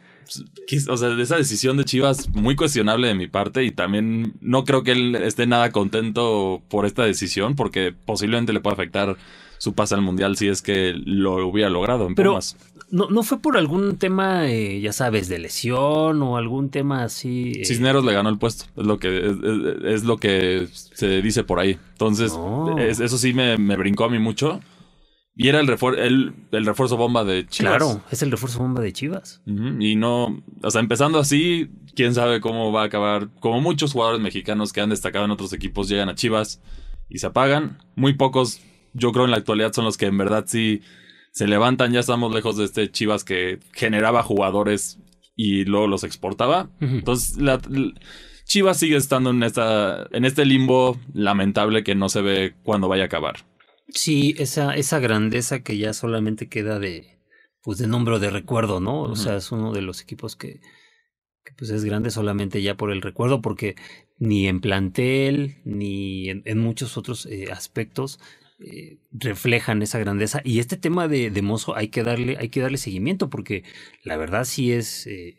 o 0.87 0.97
sea, 0.97 1.19
esa 1.19 1.37
decisión 1.37 1.77
de 1.77 1.85
Chivas 1.85 2.29
muy 2.29 2.55
cuestionable 2.55 3.07
de 3.07 3.15
mi 3.15 3.25
parte 3.25 3.63
y 3.63 3.71
también 3.71 4.35
no 4.39 4.65
creo 4.65 4.83
que 4.83 4.91
él 4.91 5.15
esté 5.15 5.47
nada 5.47 5.71
contento 5.71 6.61
por 6.69 6.85
esta 6.85 7.03
decisión 7.03 7.55
porque 7.55 7.91
posiblemente 7.91 8.53
le 8.53 8.59
pueda 8.59 8.75
afectar 8.75 9.17
su 9.57 9.73
pase 9.73 9.95
al 9.95 10.03
mundial 10.03 10.37
si 10.37 10.47
es 10.47 10.61
que 10.61 10.93
lo 10.93 11.47
hubiera 11.47 11.71
logrado 11.71 12.05
en 12.05 12.13
Pero 12.13 12.37
No, 12.91 13.09
no 13.09 13.23
fue 13.23 13.39
por 13.39 13.57
algún 13.57 13.97
tema, 13.97 14.49
eh, 14.49 14.81
ya 14.81 14.93
sabes, 14.93 15.29
de 15.29 15.39
lesión 15.39 16.21
o 16.21 16.37
algún 16.37 16.69
tema 16.69 17.03
así. 17.03 17.53
Eh? 17.55 17.65
Cisneros 17.65 18.03
le 18.03 18.13
ganó 18.13 18.29
el 18.29 18.37
puesto, 18.37 18.65
es 18.75 18.85
lo 18.85 18.97
que 18.99 19.35
es, 19.85 20.03
lo 20.03 20.17
que 20.17 20.67
se 20.71 21.21
dice 21.21 21.43
por 21.43 21.59
ahí. 21.59 21.77
Entonces, 21.91 22.33
eso 22.99 23.17
sí 23.17 23.33
me, 23.33 23.57
me 23.57 23.75
brincó 23.75 24.05
a 24.05 24.09
mí 24.09 24.19
mucho. 24.19 24.59
Y 25.41 25.47
era 25.47 25.61
el, 25.61 25.67
refuerzo, 25.67 26.01
el, 26.01 26.33
refuerzo 26.51 26.97
bomba 26.97 27.23
de 27.23 27.47
Chivas. 27.47 27.77
Claro, 27.77 28.01
es 28.11 28.21
el 28.23 28.29
refuerzo 28.29 28.59
bomba 28.59 28.81
de 28.81 28.91
Chivas. 28.91 29.41
Y 29.45 29.95
no, 29.95 30.43
o 30.61 30.69
sea, 30.69 30.81
empezando 30.81 31.17
así, 31.17 31.69
quién 31.95 32.13
sabe 32.13 32.41
cómo 32.41 32.73
va 32.73 32.81
a 32.81 32.85
acabar. 32.87 33.29
Como 33.39 33.61
muchos 33.61 33.93
jugadores 33.93 34.19
mexicanos 34.19 34.73
que 34.73 34.81
han 34.81 34.89
destacado 34.89 35.23
en 35.23 35.31
otros 35.31 35.53
equipos 35.53 35.87
llegan 35.87 36.09
a 36.09 36.15
Chivas 36.15 36.61
y 37.07 37.19
se 37.19 37.27
apagan. 37.27 37.77
Muy 37.95 38.15
pocos, 38.15 38.59
yo 38.93 39.13
creo 39.13 39.23
en 39.23 39.31
la 39.31 39.37
actualidad, 39.37 39.71
son 39.71 39.85
los 39.85 39.95
que 39.95 40.07
en 40.07 40.17
verdad 40.17 40.43
sí 40.45 40.81
se 41.31 41.47
levantan. 41.47 41.91
Ya 41.91 41.99
estamos 41.99 42.33
lejos 42.33 42.57
de 42.57 42.65
este 42.65 42.91
Chivas 42.91 43.23
que 43.23 43.59
generaba 43.73 44.23
jugadores 44.23 44.99
y 45.35 45.65
luego 45.65 45.87
los 45.87 46.03
exportaba. 46.03 46.69
Entonces, 46.81 47.37
la, 47.37 47.59
Chivas 48.49 48.79
sigue 48.79 48.97
estando 48.97 49.29
en, 49.29 49.43
esta, 49.43 50.07
en 50.11 50.25
este 50.25 50.43
limbo 50.43 50.99
lamentable 51.13 51.83
que 51.83 51.93
no 51.93 52.09
se 52.09 52.21
ve 52.21 52.55
cuándo 52.63 52.87
vaya 52.87 53.03
a 53.03 53.05
acabar. 53.05 53.45
Sí, 53.89 54.35
esa, 54.39 54.73
esa 54.75 54.99
grandeza 54.99 55.61
que 55.61 55.77
ya 55.77 55.93
solamente 55.93 56.49
queda 56.49 56.79
de, 56.79 57.19
pues 57.61 57.77
de 57.77 57.87
nombre 57.87 58.17
de 58.17 58.31
recuerdo, 58.31 58.79
¿no? 58.79 59.01
O 59.03 59.15
sea, 59.15 59.37
es 59.37 59.51
uno 59.51 59.71
de 59.71 59.83
los 59.83 60.01
equipos 60.01 60.35
que, 60.35 60.61
que, 61.43 61.53
pues 61.57 61.69
es 61.69 61.85
grande 61.85 62.09
solamente 62.09 62.61
ya 62.61 62.75
por 62.75 62.91
el 62.91 63.03
recuerdo, 63.03 63.41
porque 63.41 63.75
ni 64.17 64.47
en 64.47 64.61
plantel, 64.61 65.61
ni 65.63 66.29
en, 66.29 66.59
muchos 66.59 66.97
otros 66.97 67.27
eh, 67.27 67.51
aspectos 67.51 68.19
eh, 68.61 68.97
reflejan 69.11 69.81
esa 69.81 69.99
grandeza. 69.99 70.41
Y 70.43 70.59
este 70.59 70.75
tema 70.75 71.07
de, 71.07 71.31
de 71.31 71.41
Mozo 71.41 71.77
hay 71.77 71.87
que 71.87 72.03
darle, 72.03 72.35
hay 72.37 72.49
que 72.49 72.59
darle 72.59 72.77
seguimiento, 72.77 73.29
porque 73.29 73.63
la 74.03 74.17
verdad 74.17 74.43
sí 74.43 74.73
es, 74.73 75.07
eh, 75.07 75.37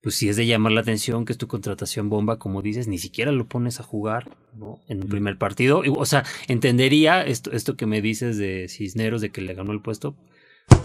pues 0.00 0.14
si 0.14 0.28
es 0.28 0.36
de 0.36 0.46
llamar 0.46 0.70
la 0.70 0.80
atención 0.80 1.24
que 1.24 1.32
es 1.32 1.38
tu 1.38 1.48
contratación 1.48 2.08
bomba, 2.08 2.38
como 2.38 2.62
dices, 2.62 2.86
ni 2.86 2.98
siquiera 2.98 3.32
lo 3.32 3.46
pones 3.48 3.80
a 3.80 3.82
jugar 3.82 4.36
¿no? 4.54 4.80
en 4.86 5.02
un 5.02 5.08
primer 5.08 5.38
partido. 5.38 5.82
O 5.96 6.06
sea, 6.06 6.22
entendería 6.46 7.22
esto, 7.22 7.50
esto 7.50 7.76
que 7.76 7.86
me 7.86 8.00
dices 8.00 8.38
de 8.38 8.68
Cisneros, 8.68 9.22
de 9.22 9.30
que 9.30 9.40
le 9.40 9.54
ganó 9.54 9.72
el 9.72 9.80
puesto. 9.80 10.14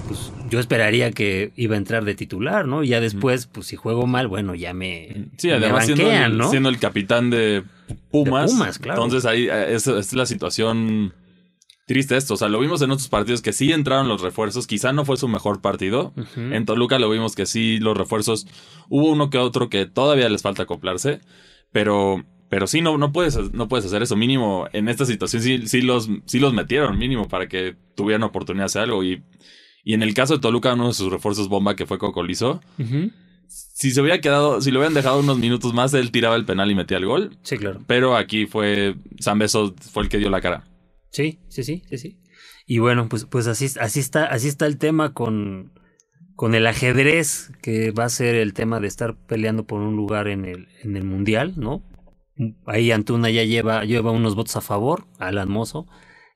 Pues 0.07 0.31
yo 0.49 0.59
esperaría 0.59 1.11
que 1.11 1.51
iba 1.55 1.75
a 1.75 1.77
entrar 1.77 2.05
de 2.05 2.15
titular, 2.15 2.67
¿no? 2.67 2.83
Y 2.83 2.89
ya 2.89 3.01
después, 3.01 3.45
pues 3.45 3.67
si 3.67 3.75
juego 3.75 4.07
mal, 4.07 4.27
bueno, 4.27 4.55
ya 4.55 4.73
me. 4.73 5.27
Sí, 5.37 5.51
además 5.51 5.85
siendo, 5.85 6.09
el, 6.11 6.43
siendo, 6.49 6.69
el, 6.69 6.79
capitán 6.79 7.29
de 7.29 7.63
Pumas. 8.11 8.51
Pumas, 8.51 8.79
claro. 8.79 9.03
Entonces 9.03 9.27
ahí 9.27 9.47
eh, 9.49 9.73
es 9.73 10.13
la 10.13 10.27
situación 10.27 11.13
triste 11.91 12.15
esto. 12.15 12.35
O 12.35 12.37
sea, 12.37 12.47
lo 12.47 12.57
vimos 12.57 12.81
en 12.81 12.91
otros 12.91 13.09
partidos 13.09 13.41
que 13.41 13.51
sí 13.51 13.73
entraron 13.73 14.07
los 14.07 14.21
refuerzos. 14.21 14.65
Quizá 14.65 14.93
no 14.93 15.03
fue 15.03 15.17
su 15.17 15.27
mejor 15.27 15.59
partido. 15.59 16.13
En 16.37 16.65
Toluca 16.65 16.99
lo 16.99 17.09
vimos 17.09 17.35
que 17.35 17.45
sí, 17.45 17.79
los 17.79 17.97
refuerzos. 17.97 18.47
Hubo 18.87 19.11
uno 19.11 19.29
que 19.29 19.37
otro 19.37 19.67
que 19.69 19.87
todavía 19.87 20.29
les 20.29 20.41
falta 20.41 20.63
acoplarse. 20.63 21.19
Pero. 21.73 22.23
Pero 22.47 22.67
sí, 22.67 22.81
no, 22.81 22.97
no, 22.97 23.11
puedes, 23.11 23.53
no 23.53 23.67
puedes 23.67 23.85
hacer 23.85 24.03
eso. 24.03 24.15
Mínimo, 24.15 24.67
en 24.71 24.87
esta 24.87 25.05
situación 25.05 25.41
sí, 25.41 25.67
sí, 25.67 25.81
los, 25.81 26.09
sí 26.25 26.39
los 26.39 26.53
metieron, 26.53 26.97
mínimo, 26.97 27.27
para 27.27 27.47
que 27.47 27.75
tuvieran 27.95 28.23
oportunidad 28.23 28.63
de 28.63 28.67
hacer 28.67 28.81
algo. 28.83 29.03
Y, 29.03 29.23
y 29.83 29.93
en 29.93 30.01
el 30.03 30.13
caso 30.13 30.35
de 30.35 30.39
Toluca, 30.39 30.73
uno 30.73 30.87
de 30.87 30.93
sus 30.93 31.11
refuerzos 31.11 31.49
bomba 31.49 31.75
que 31.75 31.85
fue 31.85 31.97
Cocolizo. 31.97 32.61
Si 33.47 33.91
se 33.91 34.01
hubiera 34.01 34.21
quedado, 34.21 34.61
si 34.61 34.71
lo 34.71 34.79
hubieran 34.79 34.93
dejado 34.93 35.19
unos 35.19 35.39
minutos 35.39 35.73
más, 35.73 35.93
él 35.93 36.11
tiraba 36.11 36.37
el 36.37 36.45
penal 36.45 36.71
y 36.71 36.75
metía 36.75 36.97
el 36.97 37.05
gol. 37.05 37.37
Sí, 37.43 37.57
claro. 37.57 37.81
Pero 37.87 38.15
aquí 38.15 38.45
fue. 38.45 38.95
San 39.19 39.39
Beso 39.39 39.73
fue 39.91 40.03
el 40.03 40.09
que 40.09 40.17
dio 40.17 40.29
la 40.29 40.41
cara. 40.41 40.63
Sí, 41.11 41.39
sí, 41.49 41.63
sí, 41.63 41.83
sí, 41.89 41.97
sí. 41.97 42.21
Y 42.65 42.79
bueno, 42.79 43.09
pues, 43.09 43.25
pues 43.25 43.47
así, 43.47 43.65
está, 43.65 44.25
así 44.25 44.47
está 44.47 44.65
el 44.65 44.77
tema 44.77 45.13
con, 45.13 45.73
con 46.35 46.55
el 46.55 46.65
ajedrez, 46.67 47.51
que 47.61 47.91
va 47.91 48.05
a 48.05 48.09
ser 48.09 48.35
el 48.35 48.53
tema 48.53 48.79
de 48.79 48.87
estar 48.87 49.17
peleando 49.25 49.65
por 49.65 49.81
un 49.81 49.95
lugar 49.95 50.27
en 50.27 50.45
el, 50.45 50.67
en 50.81 50.95
el 50.95 51.03
mundial, 51.03 51.53
¿no? 51.57 51.83
Ahí 52.65 52.91
Antuna 52.91 53.29
ya 53.29 53.43
lleva, 53.43 53.83
lleva 53.83 54.11
unos 54.11 54.35
votos 54.35 54.55
a 54.55 54.61
favor, 54.61 55.05
Alan 55.19 55.49
Mozo 55.49 55.85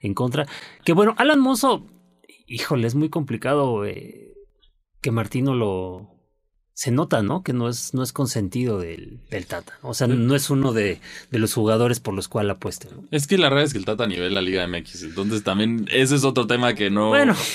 en 0.02 0.14
contra. 0.14 0.46
Que 0.84 0.94
bueno, 0.94 1.16
Alan 1.18 1.40
Mozo, 1.40 1.88
híjole, 2.46 2.86
es 2.88 2.96
muy 2.96 3.10
complicado 3.10 3.86
eh, 3.86 4.34
que 5.02 5.12
Martino 5.12 5.56
lo, 5.56 6.15
se 6.76 6.92
nota, 6.92 7.24
¿no? 7.24 7.42
Que 7.42 7.54
no 7.54 7.70
es, 7.70 7.94
no 7.94 8.04
es 8.04 8.12
consentido 8.12 8.80
del, 8.80 9.20
del 9.30 9.46
Tata. 9.46 9.80
O 9.82 9.94
sea, 9.94 10.08
no 10.08 10.36
es 10.36 10.50
uno 10.50 10.74
de, 10.74 11.00
de 11.32 11.40
los 11.40 11.54
jugadores 11.54 12.02
por 12.02 12.14
los 12.14 12.28
cuales 12.28 12.52
apuesta. 12.52 12.90
¿no? 12.94 13.06
Es 13.12 13.28
que 13.28 13.38
la 13.38 13.48
verdad 13.48 13.64
es 13.64 13.72
que 13.72 13.80
el 13.80 13.86
Tata 13.86 14.06
nivel 14.08 14.34
la 14.34 14.42
Liga 14.42 14.68
MX. 14.68 15.04
Entonces 15.04 15.42
también 15.42 15.88
ese 15.90 16.16
es 16.16 16.26
otro 16.26 16.48
tema 16.48 16.76
que 16.76 16.92
no. 16.92 17.10
Bueno. 17.10 17.34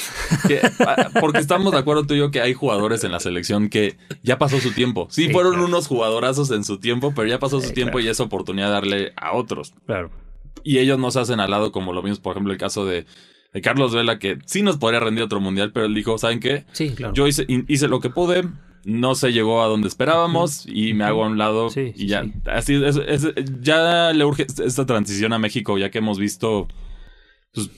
Ah, 0.87 1.11
porque 1.21 1.39
estamos 1.39 1.73
de 1.73 1.79
acuerdo 1.79 2.07
tú 2.07 2.15
y 2.15 2.19
yo 2.19 2.31
que 2.31 2.41
hay 2.41 2.55
jugadores 2.55 3.05
en 3.05 3.13
la 3.13 3.21
selección 3.21 3.69
que 3.69 3.97
ya 4.23 4.39
pasó 4.39 4.59
su 4.59 4.73
tiempo. 4.73 5.07
Sí, 5.11 5.29
fueron 5.29 5.61
unos 5.61 5.87
jugadorazos 5.87 6.51
en 6.51 6.65
su 6.65 6.79
tiempo, 6.79 7.13
pero 7.15 7.29
ya 7.29 7.39
pasó 7.39 7.61
su 7.61 7.73
tiempo 7.73 8.01
y 8.01 8.09
es 8.09 8.19
oportunidad 8.21 8.69
de 8.69 8.73
darle 8.73 9.13
a 9.17 9.33
otros. 9.33 9.75
Claro. 9.87 10.11
Y 10.65 10.79
ellos 10.79 10.99
no 10.99 11.11
se 11.11 11.21
hacen 11.21 11.41
al 11.41 11.51
lado 11.51 11.73
como 11.73 11.93
lo 11.93 12.03
vimos, 12.03 12.21
por 12.21 12.33
ejemplo, 12.33 12.53
el 12.53 12.59
caso 12.59 12.87
de, 12.87 13.05
de 13.53 13.61
Carlos 13.61 13.93
Vela, 13.95 14.19
que 14.19 14.39
sí 14.47 14.63
nos 14.63 14.79
podría 14.79 15.01
rendir 15.01 15.25
otro 15.25 15.41
mundial, 15.41 15.73
pero 15.73 15.87
él 15.87 15.95
dijo, 15.95 16.17
¿saben 16.17 16.41
qué? 16.41 16.65
Sí, 16.73 16.91
claro. 16.91 17.13
Yo 17.13 17.27
hice, 17.27 17.45
hice 17.49 17.89
lo 17.89 18.01
que 18.01 18.11
pude 18.11 18.49
no 18.85 19.15
se 19.15 19.33
llegó 19.33 19.63
a 19.63 19.67
donde 19.67 19.89
esperábamos 19.89 20.67
y 20.67 20.95
me 20.95 21.05
hago 21.05 21.25
a 21.25 21.29
un 21.29 21.39
lado 21.39 21.69
y 21.77 22.07
ya. 22.07 22.25
Así 22.47 22.81
ya 23.61 24.13
le 24.13 24.25
urge 24.25 24.47
esta 24.65 24.87
transición 24.87 25.33
a 25.33 25.39
México, 25.39 25.79
ya 25.79 25.91
que 25.91 25.99
hemos 25.99 26.19
visto 26.19 26.69
pues, 27.53 27.71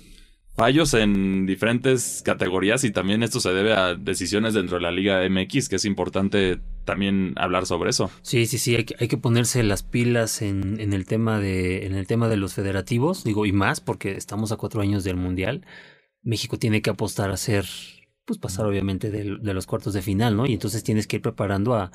fallos 0.54 0.94
en 0.94 1.46
diferentes 1.46 2.22
categorías 2.24 2.84
y 2.84 2.90
también 2.90 3.22
esto 3.22 3.40
se 3.40 3.52
debe 3.52 3.72
a 3.72 3.94
decisiones 3.94 4.54
dentro 4.54 4.76
de 4.76 4.82
la 4.82 4.90
Liga 4.90 5.20
MX, 5.28 5.68
que 5.68 5.76
es 5.76 5.84
importante 5.84 6.60
también 6.84 7.34
hablar 7.36 7.66
sobre 7.66 7.90
eso. 7.90 8.10
Sí, 8.22 8.46
sí, 8.46 8.58
sí, 8.58 8.76
hay 8.76 8.84
que, 8.84 8.94
hay 8.98 9.08
que 9.08 9.16
ponerse 9.16 9.62
las 9.62 9.82
pilas 9.82 10.42
en, 10.42 10.80
en, 10.80 10.92
el 10.92 11.06
tema 11.06 11.40
de, 11.40 11.86
en 11.86 11.94
el 11.94 12.06
tema 12.06 12.28
de 12.28 12.36
los 12.36 12.54
federativos, 12.54 13.24
digo, 13.24 13.46
y 13.46 13.52
más 13.52 13.80
porque 13.80 14.12
estamos 14.12 14.52
a 14.52 14.56
cuatro 14.56 14.82
años 14.82 15.04
del 15.04 15.16
Mundial. 15.16 15.64
México 16.22 16.58
tiene 16.58 16.82
que 16.82 16.90
apostar 16.90 17.30
a 17.30 17.36
ser 17.36 17.66
pues 18.24 18.38
pasar 18.38 18.66
obviamente 18.66 19.10
de, 19.10 19.24
los 19.24 19.66
cuartos 19.66 19.94
de 19.94 20.02
final, 20.02 20.36
¿no? 20.36 20.46
Y 20.46 20.52
entonces 20.54 20.84
tienes 20.84 21.06
que 21.06 21.16
ir 21.16 21.22
preparando 21.22 21.74
a, 21.74 21.92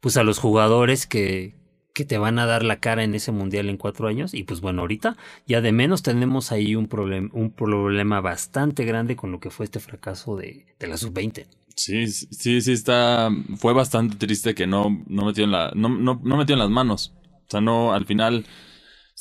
pues 0.00 0.16
a 0.16 0.22
los 0.22 0.38
jugadores 0.38 1.06
que, 1.06 1.54
que 1.94 2.04
te 2.04 2.18
van 2.18 2.38
a 2.38 2.46
dar 2.46 2.64
la 2.64 2.80
cara 2.80 3.04
en 3.04 3.14
ese 3.14 3.32
mundial 3.32 3.68
en 3.68 3.76
cuatro 3.76 4.08
años. 4.08 4.34
Y 4.34 4.44
pues 4.44 4.60
bueno, 4.60 4.82
ahorita 4.82 5.16
ya 5.46 5.60
de 5.60 5.72
menos 5.72 6.02
tenemos 6.02 6.52
ahí 6.52 6.74
un, 6.74 6.88
problem, 6.88 7.30
un 7.32 7.50
problema 7.50 8.20
bastante 8.20 8.84
grande 8.84 9.16
con 9.16 9.32
lo 9.32 9.40
que 9.40 9.50
fue 9.50 9.64
este 9.64 9.80
fracaso 9.80 10.36
de, 10.36 10.66
de 10.78 10.86
la 10.86 10.96
sub-20. 10.96 11.46
Sí, 11.76 12.08
sí, 12.08 12.60
sí, 12.60 12.72
está. 12.72 13.30
Fue 13.56 13.72
bastante 13.72 14.16
triste 14.16 14.54
que 14.54 14.66
no, 14.66 15.04
no 15.06 15.26
metió 15.26 15.44
en 15.44 15.52
la. 15.52 15.70
No, 15.76 15.88
no, 15.88 16.20
no 16.24 16.36
metió 16.36 16.54
en 16.54 16.58
las 16.58 16.70
manos. 16.70 17.14
O 17.46 17.50
sea, 17.50 17.60
no, 17.60 17.92
al 17.92 18.04
final 18.04 18.46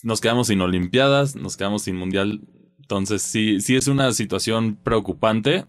nos 0.01 0.21
quedamos 0.21 0.47
sin 0.47 0.61
Olimpiadas, 0.61 1.35
nos 1.35 1.55
quedamos 1.55 1.83
sin 1.83 1.95
Mundial. 1.95 2.41
Entonces, 2.79 3.21
sí, 3.21 3.61
sí 3.61 3.75
es 3.75 3.87
una 3.87 4.11
situación 4.11 4.75
preocupante 4.75 5.65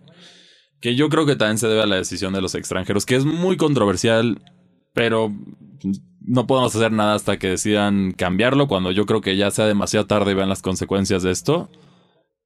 que 0.81 0.95
yo 0.95 1.09
creo 1.09 1.27
que 1.27 1.37
también 1.37 1.59
se 1.59 1.69
debe 1.69 1.83
a 1.83 1.87
la 1.87 1.97
decisión 1.97 2.33
de 2.33 2.41
los 2.41 2.55
extranjeros, 2.55 3.07
que 3.07 3.17
es 3.17 3.25
muy 3.25 3.57
controversial, 3.57 4.41
pero 4.93 5.33
no 6.21 6.47
podemos 6.47 6.75
hacer 6.75 6.93
nada 6.93 7.15
hasta 7.15 7.39
que 7.39 7.49
decidan 7.49 8.13
cambiarlo, 8.13 8.69
cuando 8.69 8.93
yo 8.93 9.07
creo 9.07 9.21
que 9.21 9.37
ya 9.37 9.51
sea 9.51 9.67
demasiado 9.67 10.07
tarde 10.07 10.33
y 10.33 10.35
vean 10.35 10.49
las 10.49 10.63
consecuencias 10.63 11.23
de 11.23 11.31
esto. 11.31 11.71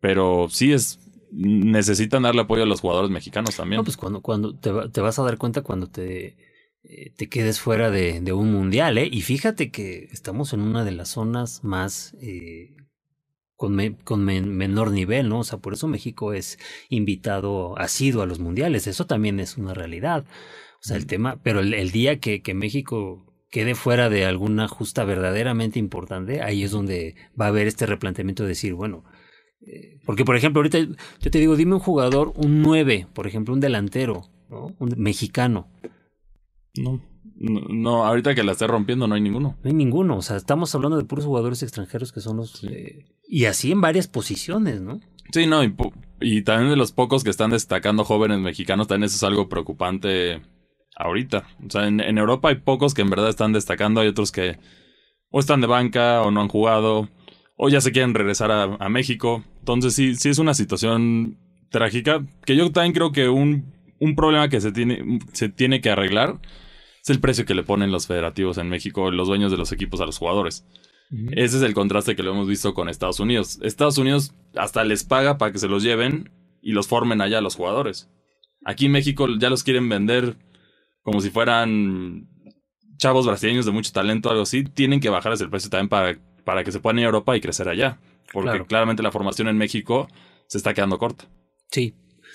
Pero 0.01 0.49
sí 0.51 0.73
es 0.73 0.99
necesitan 1.33 2.23
darle 2.23 2.43
apoyo 2.43 2.62
a 2.62 2.67
los 2.67 2.81
jugadores 2.81 3.11
mexicanos 3.11 3.57
también. 3.57 3.79
No, 3.79 3.85
pues 3.85 3.97
cuando, 3.97 4.21
cuando 4.21 4.55
te, 4.55 5.01
vas 5.01 5.19
a 5.19 5.23
dar 5.23 5.39
cuenta 5.39 5.62
cuando 5.62 5.89
te, 5.89 6.37
eh, 6.83 7.11
te 7.17 7.29
quedes 7.29 7.59
fuera 7.59 7.91
de, 7.91 8.21
de, 8.21 8.33
un 8.33 8.53
mundial, 8.53 8.99
¿eh? 8.99 9.09
Y 9.11 9.23
fíjate 9.23 9.71
que 9.71 10.09
estamos 10.12 10.53
en 10.53 10.61
una 10.61 10.85
de 10.85 10.93
las 10.93 11.09
zonas 11.09 11.65
más 11.65 12.15
eh, 12.21 12.77
con, 13.62 13.78
con 14.02 14.25
menor 14.25 14.90
nivel, 14.90 15.28
¿no? 15.28 15.38
O 15.38 15.45
sea, 15.45 15.59
por 15.59 15.75
eso 15.75 15.87
México 15.87 16.33
es 16.33 16.59
invitado, 16.88 17.78
ha 17.78 17.87
sido 17.87 18.21
a 18.21 18.26
los 18.26 18.40
mundiales, 18.40 18.88
eso 18.88 19.07
también 19.07 19.38
es 19.38 19.57
una 19.57 19.73
realidad. 19.73 20.25
O 20.81 20.83
sea, 20.83 20.97
el 20.97 21.07
tema, 21.07 21.38
pero 21.45 21.61
el, 21.61 21.90
día 21.92 22.19
que, 22.19 22.42
que 22.42 22.54
México 22.54 23.25
quede 23.52 23.76
fuera 23.76 24.09
de 24.11 24.25
alguna 24.25 24.66
justa 24.66 25.04
verdaderamente 25.04 25.78
importante, 25.78 26.42
ahí 26.42 26.64
es 26.64 26.73
donde 26.73 27.14
va 27.40 27.45
a 27.45 27.49
haber 27.50 27.69
este 27.69 27.87
replanteamiento 27.87 28.42
de 28.42 28.49
decir, 28.49 28.75
bueno, 28.75 29.04
eh, 29.64 30.00
porque 30.04 30.25
por 30.25 30.35
ejemplo, 30.35 30.59
ahorita 30.59 30.81
yo 30.81 31.31
te 31.31 31.38
digo, 31.38 31.54
dime 31.54 31.75
un 31.75 31.81
jugador, 31.81 32.33
un 32.35 32.62
9, 32.62 33.07
por 33.14 33.28
ejemplo, 33.28 33.54
un 33.54 33.61
delantero, 33.61 34.23
¿no? 34.50 34.75
Un 34.81 34.95
mexicano. 34.97 35.71
No, 36.75 37.00
no, 37.43 38.07
ahorita 38.07 38.37
que 38.37 38.45
la 38.45 38.53
esté 38.53 38.69
rompiendo 38.69 39.09
no 39.09 39.17
hay 39.17 39.21
ninguno. 39.21 39.57
No 39.63 39.69
hay 39.69 39.75
ninguno, 39.75 40.17
o 40.17 40.23
sea, 40.23 40.37
estamos 40.37 40.73
hablando 40.77 40.97
de 40.97 41.05
puros 41.05 41.25
jugadores 41.25 41.63
extranjeros 41.63 42.13
que 42.13 42.21
son 42.21 42.37
los... 42.37 42.63
Eh, 42.63 43.07
y 43.27 43.47
así 43.47 43.73
en 43.73 43.81
varias 43.81 44.07
posiciones, 44.07 44.81
¿no? 44.81 45.01
Sí, 45.33 45.47
no, 45.47 45.65
y, 45.65 45.75
y 46.21 46.43
también 46.43 46.71
de 46.71 46.77
los 46.77 46.93
pocos 46.93 47.25
que 47.25 47.31
están 47.31 47.51
destacando 47.51 48.05
jóvenes 48.05 48.39
mexicanos, 48.39 48.87
también 48.87 49.07
eso 49.07 49.17
es 49.17 49.23
algo 49.25 49.49
preocupante 49.49 50.41
ahorita. 50.97 51.45
O 51.67 51.71
sea, 51.71 51.89
en, 51.89 52.01
Europa 52.19 52.49
hay 52.49 52.57
pocos 52.57 52.95
que 52.95 53.03
en 53.03 53.11
verdad 53.11 53.29
están 53.29 53.53
destacando, 53.53 54.01
hay 54.01 54.09
otros 54.09 54.31
que 54.31 54.59
o 55.31 55.41
están 55.41 55.61
de 55.61 55.67
banca 55.67 56.23
o 56.23 56.31
no 56.31 56.43
han 56.43 56.49
jugado, 56.49 57.09
o 57.57 57.69
ya 57.69 57.81
se 57.81 57.91
quieren 57.91 58.15
regresar 58.15 58.53
a, 58.53 58.89
México. 58.89 59.43
Entonces 59.59 59.95
sí, 59.95 60.15
sí 60.15 60.29
es 60.29 60.39
una 60.39 60.55
situación 60.55 61.39
trágica, 61.71 62.25
que 62.45 62.55
yo 62.55 62.71
también 62.71 62.93
creo 62.93 63.11
que 63.11 63.29
un, 63.29 63.73
un 63.99 64.15
problema 64.15 64.49
que 64.49 64.61
se 64.61 64.71
tiene, 64.71 65.19
se 65.33 65.49
tiene 65.49 65.81
que 65.81 65.91
arreglar 65.91 66.39
es 67.03 67.11
el 67.11 67.21
precio 67.21 67.45
que 67.45 67.55
le 67.55 67.63
ponen 67.63 67.91
los 67.91 68.07
federativos 68.07 68.59
en 68.59 68.69
México, 68.69 69.11
los 69.11 69.29
dueños 69.29 69.51
de 69.51 69.59
los 69.59 69.73
equipos 69.73 70.01
a 70.01 70.07
los 70.07 70.19
jugadores. 70.19 70.65
Ese 71.33 71.59
es 71.59 71.63
el 71.63 71.75
contraste 71.75 72.17
que 72.17 72.23
lo 72.23 72.31
hemos 72.31 72.49
visto 72.49 72.73
con 72.73 72.89
Estados 72.89 73.21
Unidos. 73.21 73.59
Estados 73.63 73.99
Unidos 73.99 74.33
hasta 74.55 74.83
les 74.83 75.05
paga 75.05 75.37
para 75.37 75.53
que 75.53 75.59
se 75.59 75.69
los 75.69 75.83
lleven 75.83 76.31
y 76.63 76.73
los 76.73 76.89
formen 76.89 77.21
allá 77.21 77.43
los 77.43 77.57
jugadores. 77.57 78.09
Aquí 78.65 78.87
en 78.87 78.93
México 78.93 79.27
ya 79.39 79.51
los 79.51 79.63
quieren 79.63 79.89
vender 79.91 80.39
como 81.03 81.21
si 81.21 81.31
fueran 81.31 82.29
chavos 82.97 83.27
brasileños 83.27 83.67
de 83.67 83.73
mucho 83.73 83.93
talento 83.93 84.29
o 84.29 84.33
algo 84.33 84.45
así, 84.45 84.65
tienen 84.65 85.01
que 85.01 85.11
bajarles 85.11 85.41
el 85.41 85.51
precio 85.51 85.69
también 85.69 85.89
para, 85.89 86.19
para 86.45 86.65
que 86.65 86.73
se 86.73 86.81
puedan 86.81 87.01
ir 87.01 87.05
a 87.05 87.09
Europa 87.09 87.37
y 87.37 87.41
crecer 87.41 87.69
allá. 87.69 87.99
Porque 88.33 88.65
claramente 88.65 89.03
la 89.03 89.13
formación 89.13 89.49
en 89.49 89.59
México 89.59 90.09
se 90.47 90.57
está 90.57 90.73
quedando 90.73 90.99
corta. 90.99 91.27
Sí, 91.71 91.95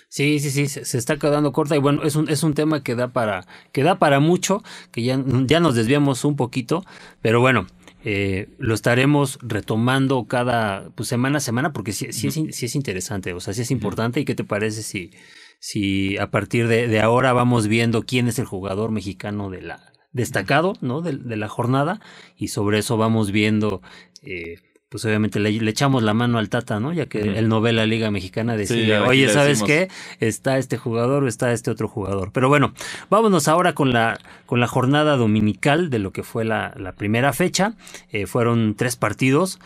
Sí, 0.10 0.40
sí, 0.40 0.52
sí, 0.52 0.68
se, 0.68 0.98
está 0.98 1.18
quedando 1.18 1.52
corta 1.52 1.76
y 1.76 1.80
bueno, 1.80 2.04
es 2.04 2.16
un, 2.16 2.30
es 2.30 2.44
un 2.44 2.54
tema 2.54 2.82
que 2.82 2.96
da 2.96 3.10
para, 3.10 3.46
que 3.72 3.84
da 3.84 4.00
para 4.00 4.20
mucho, 4.20 4.64
que 4.92 5.04
ya, 5.04 5.22
ya 5.46 5.60
nos 5.60 5.76
desviamos 5.76 6.24
un 6.24 6.36
poquito, 6.36 6.86
pero 7.22 7.42
bueno, 7.42 7.68
eh, 8.04 8.56
lo 8.58 8.74
estaremos 8.74 9.38
retomando 9.42 10.28
cada 10.28 10.92
pues, 10.92 11.10
semana 11.10 11.40
a 11.40 11.42
semana 11.42 11.74
porque 11.74 11.92
sí, 11.92 12.08
sí, 12.12 12.28
es, 12.28 12.56
sí 12.56 12.66
es 12.66 12.76
interesante, 12.76 13.34
o 13.34 13.40
sea, 13.42 13.54
sí 13.54 13.64
es 13.64 13.72
importante 13.72 14.20
y 14.22 14.26
qué 14.26 14.34
te 14.34 14.46
parece 14.46 14.82
si, 14.82 15.12
si 15.60 16.18
a 16.18 16.32
partir 16.32 16.68
de, 16.68 17.00
ahora 17.02 17.34
vamos 17.34 17.68
viendo 17.68 18.04
quién 18.04 18.28
es 18.28 18.40
el 18.40 18.46
jugador 18.46 18.92
mexicano 18.92 19.50
de 19.50 19.62
la 19.62 19.94
destacado, 20.14 20.74
¿no? 20.82 21.02
De, 21.02 21.14
la 21.14 21.50
jornada 21.50 22.00
y 22.36 22.48
sobre 22.48 22.80
eso 22.80 22.98
vamos 22.98 23.32
viendo, 23.32 23.82
eh, 24.24 24.56
pues 24.90 25.04
obviamente 25.04 25.40
le, 25.40 25.50
echamos 25.70 26.02
la 26.02 26.14
mano 26.14 26.38
al 26.38 26.50
Tata, 26.50 26.80
¿no? 26.80 26.94
Ya 26.94 27.08
que 27.08 27.20
el 27.20 27.52
él 27.52 27.76
la 27.76 27.86
Liga 27.86 28.10
Mexicana 28.10 28.56
decide, 28.56 29.00
oye, 29.00 29.28
¿sabes 29.28 29.62
qué? 29.64 29.90
Está 30.20 30.58
este 30.58 30.78
jugador 30.78 31.24
o 31.24 31.28
está 31.28 31.52
este 31.52 31.72
otro 31.72 31.90
jugador. 31.90 32.32
Pero 32.32 32.48
bueno, 32.48 32.74
vámonos 33.10 33.50
ahora 33.50 33.74
con 33.74 33.92
la, 33.92 34.18
con 34.46 34.62
la 34.62 34.68
jornada 34.68 35.18
dominical 35.18 35.90
de 35.90 36.00
lo 36.00 36.12
que 36.12 36.24
fue 36.24 36.46
la, 36.46 36.74
la 36.78 36.94
primera 36.94 37.34
fecha. 37.34 37.74
Eh, 38.12 38.28
fueron 38.28 38.76
tres 38.76 38.96
partidos. 38.96 39.60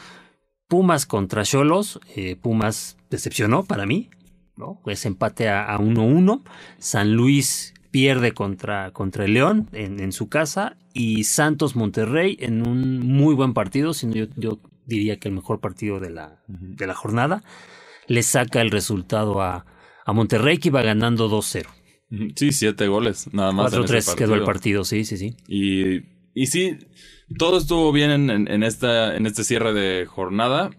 Pumas 0.67 1.05
contra 1.05 1.43
Cholos. 1.43 1.99
Eh, 2.15 2.35
Pumas 2.35 2.97
decepcionó 3.11 3.63
para 3.63 3.85
mí. 3.85 4.09
¿no? 4.57 4.79
Pues 4.83 5.05
empate 5.05 5.49
a 5.49 5.77
1-1. 5.77 6.41
San 6.79 7.13
Luis 7.13 7.75
pierde 7.91 8.31
contra, 8.31 8.91
contra 8.91 9.25
el 9.25 9.33
León 9.33 9.69
en, 9.73 10.11
su 10.13 10.29
casa 10.29 10.77
y 10.93 11.25
Santos 11.25 11.75
Monterrey 11.75 12.37
en 12.39 12.65
un 12.65 12.99
muy 12.99 13.35
buen 13.35 13.53
partido, 13.53 13.93
sino 13.93 14.13
yo, 14.13 14.25
yo 14.35 14.59
diría 14.85 15.17
que 15.17 15.27
el 15.27 15.35
mejor 15.35 15.59
partido 15.59 15.99
de 15.99 16.09
la, 16.09 16.43
de 16.47 16.87
la 16.87 16.93
jornada, 16.93 17.43
le 18.07 18.23
saca 18.23 18.61
el 18.61 18.71
resultado 18.71 19.41
a, 19.41 19.65
a 20.05 20.13
Monterrey 20.13 20.57
que 20.57 20.69
iba 20.69 20.81
ganando 20.81 21.29
2-0. 21.29 21.67
Sí, 22.35 22.51
siete 22.51 22.87
goles, 22.87 23.33
nada 23.33 23.51
más. 23.53 23.73
4-3 23.73 24.15
quedó 24.15 24.35
el 24.35 24.43
partido, 24.43 24.83
sí, 24.83 25.05
sí, 25.05 25.17
sí. 25.17 25.35
Y, 25.47 26.01
y 26.33 26.47
sí, 26.47 26.77
todo 27.37 27.57
estuvo 27.57 27.91
bien 27.93 28.11
en, 28.11 28.47
en, 28.49 28.63
esta, 28.63 29.15
en 29.15 29.25
este 29.25 29.43
cierre 29.43 29.73
de 29.73 30.05
jornada. 30.05 30.71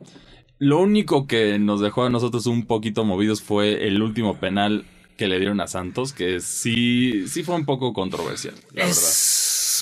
Lo 0.59 0.79
único 0.79 1.27
que 1.27 1.59
nos 1.59 1.81
dejó 1.81 2.05
a 2.05 2.11
nosotros 2.11 2.47
un 2.47 2.67
poquito 2.67 3.05
movidos 3.05 3.43
fue 3.43 3.87
el 3.87 4.03
último 4.03 4.39
penal 4.39 4.85
que 5.17 5.27
le 5.27 5.39
dieron 5.39 5.61
a 5.61 5.67
Santos, 5.67 6.13
que 6.13 6.41
sí, 6.41 7.27
sí 7.29 7.43
fue 7.43 7.55
un 7.55 7.65
poco 7.65 7.93
controversial. 7.93 8.55
es 8.75 8.97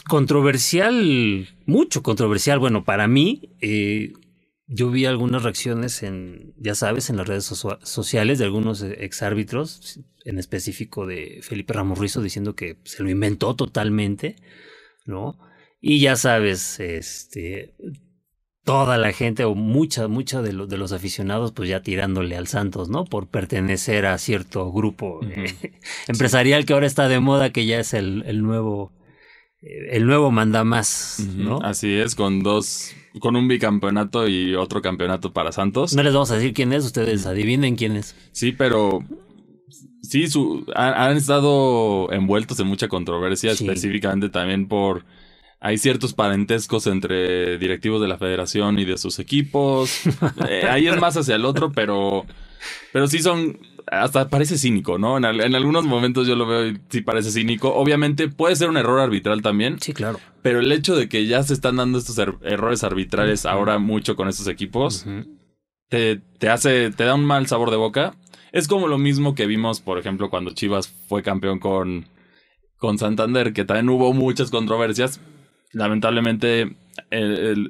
controversial, 0.02 1.48
mucho 1.66 2.02
controversial. 2.02 2.58
Bueno, 2.58 2.84
para 2.84 3.08
mí, 3.08 3.56
eh, 3.60 4.12
yo 4.66 4.90
vi 4.90 5.04
algunas 5.04 5.42
reacciones 5.42 6.02
en, 6.02 6.54
ya 6.56 6.74
sabes, 6.74 7.10
en 7.10 7.16
las 7.16 7.26
redes 7.26 7.44
sociales 7.44 8.38
de 8.38 8.44
algunos 8.44 8.82
exárbitros, 8.82 10.00
en 10.24 10.38
específico 10.38 11.06
de 11.06 11.40
Felipe 11.42 11.72
Ramos 11.72 11.98
Ruizo, 11.98 12.22
diciendo 12.22 12.54
que 12.54 12.78
se 12.84 13.02
lo 13.02 13.10
inventó 13.10 13.56
totalmente, 13.56 14.36
¿no? 15.06 15.38
Y 15.80 16.00
ya 16.00 16.14
sabes, 16.16 16.78
este, 16.78 17.74
toda 18.64 18.98
la 18.98 19.12
gente 19.12 19.44
o 19.44 19.54
mucha, 19.54 20.06
mucha 20.08 20.42
de, 20.42 20.52
de 20.52 20.78
los 20.78 20.92
aficionados 20.92 21.52
pues 21.52 21.68
ya 21.68 21.82
tirándole 21.82 22.36
al 22.36 22.46
Santos, 22.46 22.88
¿no? 22.88 23.04
Por 23.04 23.28
pertenecer 23.28 24.06
a 24.06 24.16
cierto 24.18 24.70
grupo 24.70 25.20
eh, 25.24 25.80
empresarial 26.08 26.64
que 26.64 26.74
ahora 26.74 26.86
está 26.86 27.08
de 27.08 27.18
moda, 27.18 27.50
que 27.50 27.66
ya 27.66 27.80
es 27.80 27.94
el, 27.94 28.22
el 28.26 28.42
nuevo, 28.42 28.92
eh, 28.92 28.99
el 29.62 30.07
nuevo 30.07 30.31
mandamás, 30.31 31.27
¿no? 31.37 31.61
Así 31.62 31.92
es, 31.92 32.14
con 32.14 32.42
dos, 32.42 32.92
con 33.18 33.37
un 33.37 33.46
bicampeonato 33.49 34.27
y 34.27 34.55
otro 34.55 34.81
campeonato 34.81 35.33
para 35.33 35.53
Santos. 35.53 35.94
No 35.94 36.03
les 36.03 36.14
vamos 36.14 36.31
a 36.31 36.37
decir 36.37 36.55
quién 36.55 36.73
es, 36.73 36.85
ustedes 36.85 37.27
adivinen 37.27 37.77
quién 37.77 37.96
es. 37.96 38.16
Sí, 38.33 38.53
pero 38.53 39.05
sí, 40.03 40.29
su, 40.29 40.64
han, 40.75 41.16
estado 41.16 42.11
envueltos 42.12 42.59
en 42.61 42.68
mucha 42.68 42.88
controversia, 42.88 43.53
específicamente 43.53 44.31
también 44.31 44.66
por 44.66 45.05
hay 45.62 45.77
ciertos 45.77 46.14
parentescos 46.14 46.87
entre 46.87 47.59
directivos 47.59 48.01
de 48.01 48.09
la 48.09 48.16
federación 48.16 48.79
y 48.79 48.87
de 48.87 48.96
sus 48.96 49.18
equipos. 49.18 50.01
Eh, 50.49 50.64
ahí 50.68 50.87
es 50.87 50.99
más 50.99 51.16
hacia 51.16 51.37
el 51.37 51.44
otro, 51.44 51.70
pero, 51.73 52.25
pero 52.92 53.07
sí 53.07 53.20
son, 53.20 53.59
hasta 53.87 54.29
parece 54.29 54.59
cínico, 54.59 54.99
¿no? 54.99 55.16
En, 55.16 55.25
algunos 55.25 55.85
momentos 55.85 56.27
yo 56.27 56.37
lo 56.37 56.46
veo 56.46 56.68
y 56.68 56.81
sí 56.88 57.01
parece 57.01 57.31
cínico. 57.31 57.75
Obviamente 57.75 58.29
puede 58.29 58.57
ser 58.57 58.68
un 58.68 58.77
error 58.77 59.01
arbitral 59.01 59.42
también. 59.42 59.81
Sí, 59.81 59.92
claro. 59.92 60.20
Pero 60.42 60.61
el 60.61 60.70
hecho 60.73 60.96
de 60.96 61.09
que 61.09 61.27
ya 61.27 61.42
se 61.42 61.55
están 61.55 61.77
dando 61.77 61.99
estos 61.99 62.18
er, 62.18 62.35
errores 62.42 62.85
arbitrales 62.85 63.46
ahora 63.46 63.79
mucho 63.79 64.16
con 64.16 64.29
estos 64.29 64.46
equipos, 64.46 65.07
te, 65.88 66.20
te 66.38 66.49
hace, 66.49 66.90
te 66.90 67.05
da 67.05 67.14
un 67.14 67.25
mal 67.25 67.46
sabor 67.46 67.70
de 67.70 67.77
boca. 67.77 68.14
Es 68.53 68.68
como 68.68 68.88
lo 68.88 68.99
mismo 68.99 69.35
que 69.35 69.46
vimos, 69.46 69.81
por 69.81 69.99
ejemplo, 69.99 70.31
cuando 70.31 70.53
Chivas 70.53 70.88
fue 71.09 71.23
campeón 71.23 71.59
con, 71.59 72.07
con 72.77 72.99
Santander, 72.99 73.53
que 73.53 73.64
también 73.64 73.88
hubo 73.90 74.12
muchas 74.12 74.51
controversias, 74.51 75.20
lamentablemente 75.73 76.77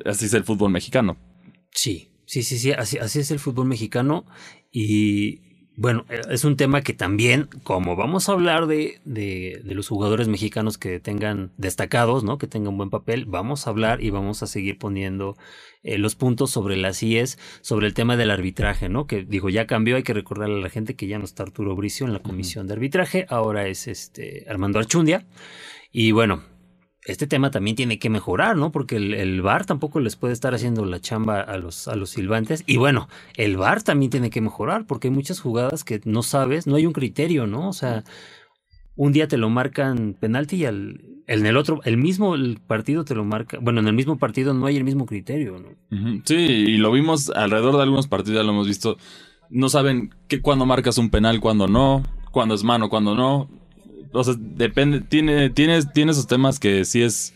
así 0.06 0.26
es 0.26 0.34
el 0.34 0.44
fútbol 0.44 0.70
mexicano. 0.70 1.16
Sí, 1.72 2.09
sí, 2.30 2.44
sí, 2.44 2.58
sí, 2.60 2.70
así, 2.70 2.96
así 2.98 3.18
es 3.18 3.32
el 3.32 3.40
fútbol 3.40 3.66
mexicano 3.66 4.24
y 4.70 5.40
bueno, 5.76 6.04
eh, 6.08 6.20
es 6.30 6.44
un 6.44 6.56
tema 6.56 6.80
que 6.80 6.92
también, 6.92 7.48
como 7.64 7.96
vamos 7.96 8.28
a 8.28 8.32
hablar 8.32 8.68
de, 8.68 9.00
de, 9.04 9.60
los 9.64 9.88
jugadores 9.88 10.28
mexicanos 10.28 10.78
que 10.78 11.00
tengan 11.00 11.50
destacados, 11.56 12.22
¿no? 12.22 12.38
Que 12.38 12.46
tengan 12.46 12.76
buen 12.76 12.88
papel, 12.88 13.24
vamos 13.24 13.66
a 13.66 13.70
hablar 13.70 14.00
y 14.00 14.10
vamos 14.10 14.44
a 14.44 14.46
seguir 14.46 14.78
poniendo 14.78 15.36
eh, 15.82 15.98
los 15.98 16.14
puntos 16.14 16.52
sobre 16.52 16.76
las 16.76 17.02
IES, 17.02 17.36
sobre 17.62 17.88
el 17.88 17.94
tema 17.94 18.16
del 18.16 18.30
arbitraje, 18.30 18.88
¿no? 18.88 19.08
Que 19.08 19.24
digo, 19.24 19.48
ya 19.48 19.66
cambió, 19.66 19.96
hay 19.96 20.04
que 20.04 20.14
recordarle 20.14 20.58
a 20.58 20.62
la 20.62 20.70
gente 20.70 20.94
que 20.94 21.08
ya 21.08 21.18
no 21.18 21.24
está 21.24 21.42
Arturo 21.42 21.74
Bricio 21.74 22.06
en 22.06 22.12
la 22.12 22.20
comisión 22.20 22.68
de 22.68 22.74
arbitraje, 22.74 23.26
ahora 23.28 23.66
es 23.66 23.88
este 23.88 24.44
Armando 24.48 24.78
Archundia. 24.78 25.26
Y 25.90 26.12
bueno, 26.12 26.44
este 27.04 27.26
tema 27.26 27.50
también 27.50 27.76
tiene 27.76 27.98
que 27.98 28.10
mejorar, 28.10 28.56
¿no? 28.56 28.72
Porque 28.72 28.96
el, 28.96 29.14
el, 29.14 29.40
VAR 29.42 29.64
tampoco 29.64 30.00
les 30.00 30.16
puede 30.16 30.34
estar 30.34 30.54
haciendo 30.54 30.84
la 30.84 31.00
chamba 31.00 31.40
a 31.40 31.56
los, 31.56 31.88
a 31.88 31.96
los 31.96 32.10
silbantes. 32.10 32.62
Y 32.66 32.76
bueno, 32.76 33.08
el 33.36 33.56
VAR 33.56 33.82
también 33.82 34.10
tiene 34.10 34.30
que 34.30 34.40
mejorar 34.40 34.86
porque 34.86 35.08
hay 35.08 35.14
muchas 35.14 35.40
jugadas 35.40 35.82
que 35.82 36.00
no 36.04 36.22
sabes, 36.22 36.66
no 36.66 36.76
hay 36.76 36.86
un 36.86 36.92
criterio, 36.92 37.46
¿no? 37.46 37.68
O 37.68 37.72
sea, 37.72 38.04
un 38.96 39.12
día 39.12 39.28
te 39.28 39.38
lo 39.38 39.48
marcan 39.48 40.14
penalti 40.18 40.56
y 40.56 40.64
al, 40.66 41.00
en 41.26 41.46
el 41.46 41.56
otro, 41.56 41.80
el 41.84 41.96
mismo 41.96 42.34
partido 42.66 43.04
te 43.04 43.14
lo 43.14 43.24
marca. 43.24 43.58
Bueno, 43.62 43.80
en 43.80 43.86
el 43.86 43.94
mismo 43.94 44.18
partido 44.18 44.52
no 44.52 44.66
hay 44.66 44.76
el 44.76 44.84
mismo 44.84 45.06
criterio, 45.06 45.58
¿no? 45.58 46.22
Sí, 46.24 46.34
y 46.34 46.76
lo 46.76 46.92
vimos 46.92 47.30
alrededor 47.30 47.76
de 47.76 47.82
algunos 47.84 48.08
partidos, 48.08 48.40
ya 48.40 48.44
lo 48.44 48.50
hemos 48.50 48.66
visto. 48.66 48.98
No 49.48 49.68
saben 49.68 50.10
que 50.28 50.42
cuando 50.42 50.66
marcas 50.66 50.98
un 50.98 51.08
penal, 51.08 51.40
cuando 51.40 51.66
no, 51.66 52.02
cuando 52.30 52.54
es 52.54 52.62
mano, 52.62 52.90
cuando 52.90 53.14
no 53.14 53.48
o 54.12 54.24
sea, 54.24 54.34
depende, 54.38 55.00
tiene, 55.00 55.50
tiene, 55.50 55.82
tiene 55.84 56.12
esos 56.12 56.26
temas 56.26 56.58
que 56.58 56.84
sí 56.84 57.02
es, 57.02 57.34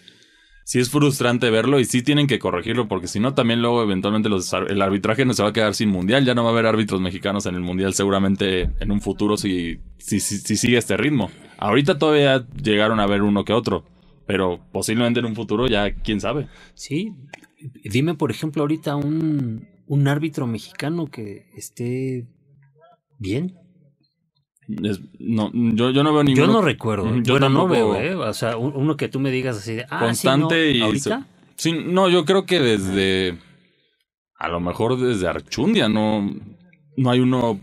sí 0.65 0.81
es 0.81 0.91
frustrante 0.91 1.51
verlo 1.51 1.79
y 1.79 1.85
sí 1.85 2.03
tienen 2.03 2.27
que 2.27 2.39
corregirlo 2.39 2.89
porque 2.89 3.07
si 3.07 3.21
no 3.21 3.35
también 3.35 3.63
luego 3.63 3.83
eventualmente 3.83 4.29
los, 4.29 4.53
el 4.53 4.83
arbitraje 4.83 5.25
no 5.25 5.35
se 5.35 5.43
va 5.43 5.51
a 5.51 5.53
quedar 5.53 5.75
sin 5.75 5.91
mundial, 5.91 6.25
ya 6.25 6.35
no 6.35 6.43
va 6.43 6.51
a 6.51 6.53
haber 6.53 6.67
árbitros 6.67 7.01
mexicanos 7.01 7.47
en 7.47 7.55
el 7.55 7.61
mundial 7.61 7.95
seguramente 7.95 8.71
en 8.81 8.91
un 8.91 9.01
futuro 9.01 9.37
si, 9.37 9.81
si, 9.99 10.21
si, 10.21 10.57
sigue 10.57 10.79
este 10.79 10.97
ritmo. 10.97 11.31
Ahorita 11.59 11.99
todavía 11.99 12.47
llegaron 12.63 13.01
a 13.01 13.07
ver 13.07 13.23
uno 13.23 13.45
que 13.45 13.53
otro, 13.53 13.85
pero 14.27 14.61
posiblemente 14.73 15.21
en 15.21 15.27
un 15.27 15.37
futuro 15.37 15.67
ya 15.69 15.95
quién 15.95 16.21
sabe. 16.21 16.49
Sí, 16.75 17.13
dime 17.85 18.15
por 18.15 18.31
ejemplo 18.31 18.63
ahorita 18.63 18.97
un, 18.97 19.69
un 19.87 20.09
árbitro 20.09 20.47
mexicano 20.47 21.11
que 21.11 21.47
esté 21.57 22.27
bien 23.19 23.64
no, 24.67 25.51
yo, 25.53 25.91
yo, 25.91 26.03
no 26.03 26.13
veo 26.13 26.25
ninguno. 26.25 26.47
Yo 26.47 26.53
no 26.53 26.63
recuerdo. 26.63 27.17
Yo 27.23 27.39
no 27.39 27.69
veo, 27.69 27.97
¿eh? 27.97 28.15
O 28.15 28.33
sea, 28.33 28.57
uno 28.57 28.97
que 28.97 29.09
tú 29.09 29.21
me 29.21 29.31
digas 29.31 29.57
así 29.57 29.75
de. 29.75 29.87
Ah, 29.91 30.01
constante 30.01 30.71
y. 30.71 30.81
¿Ahorita? 30.81 31.27
Sí, 31.57 31.73
no, 31.73 32.09
yo 32.09 32.25
creo 32.25 32.47
que 32.47 32.61
desde. 32.61 33.39
A 34.37 34.49
lo 34.49 34.61
mejor 34.61 34.99
desde 34.99 35.29
Archundia 35.29 35.89
no, 35.89 36.35
no 36.97 37.11
hay 37.11 37.21
uno 37.21 37.61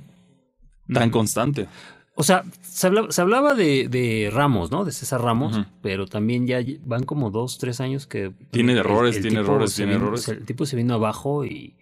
tan 0.91 1.09
mm. 1.09 1.11
constante. 1.11 1.67
O 2.15 2.23
sea, 2.23 2.43
se 2.61 2.87
hablaba, 2.87 3.53
de, 3.53 3.87
de, 3.87 4.29
Ramos, 4.31 4.69
¿no? 4.69 4.85
De 4.85 4.91
César 4.91 5.21
Ramos, 5.21 5.59
pero 5.81 6.07
también 6.07 6.45
ya 6.45 6.59
van 6.85 7.03
como 7.03 7.31
dos, 7.31 7.57
tres 7.57 7.79
años 7.79 8.05
que... 8.05 8.31
Tiene 8.51 8.73
errores, 8.73 9.21
tiene 9.21 9.39
errores, 9.39 9.73
tiene 9.75 9.93
errores. 9.93 10.27
El 10.27 10.45
tipo 10.45 10.65
se 10.65 10.75
vino 10.75 10.93
abajo 10.93 11.45
y... 11.45 11.77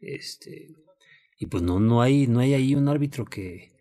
este 0.00 0.68
Y 1.38 1.46
pues 1.46 1.62
no, 1.62 1.80
no, 1.80 2.02
hay, 2.02 2.26
no 2.26 2.40
hay 2.40 2.54
ahí 2.54 2.74
un 2.74 2.88
árbitro 2.88 3.24
que, 3.24 3.73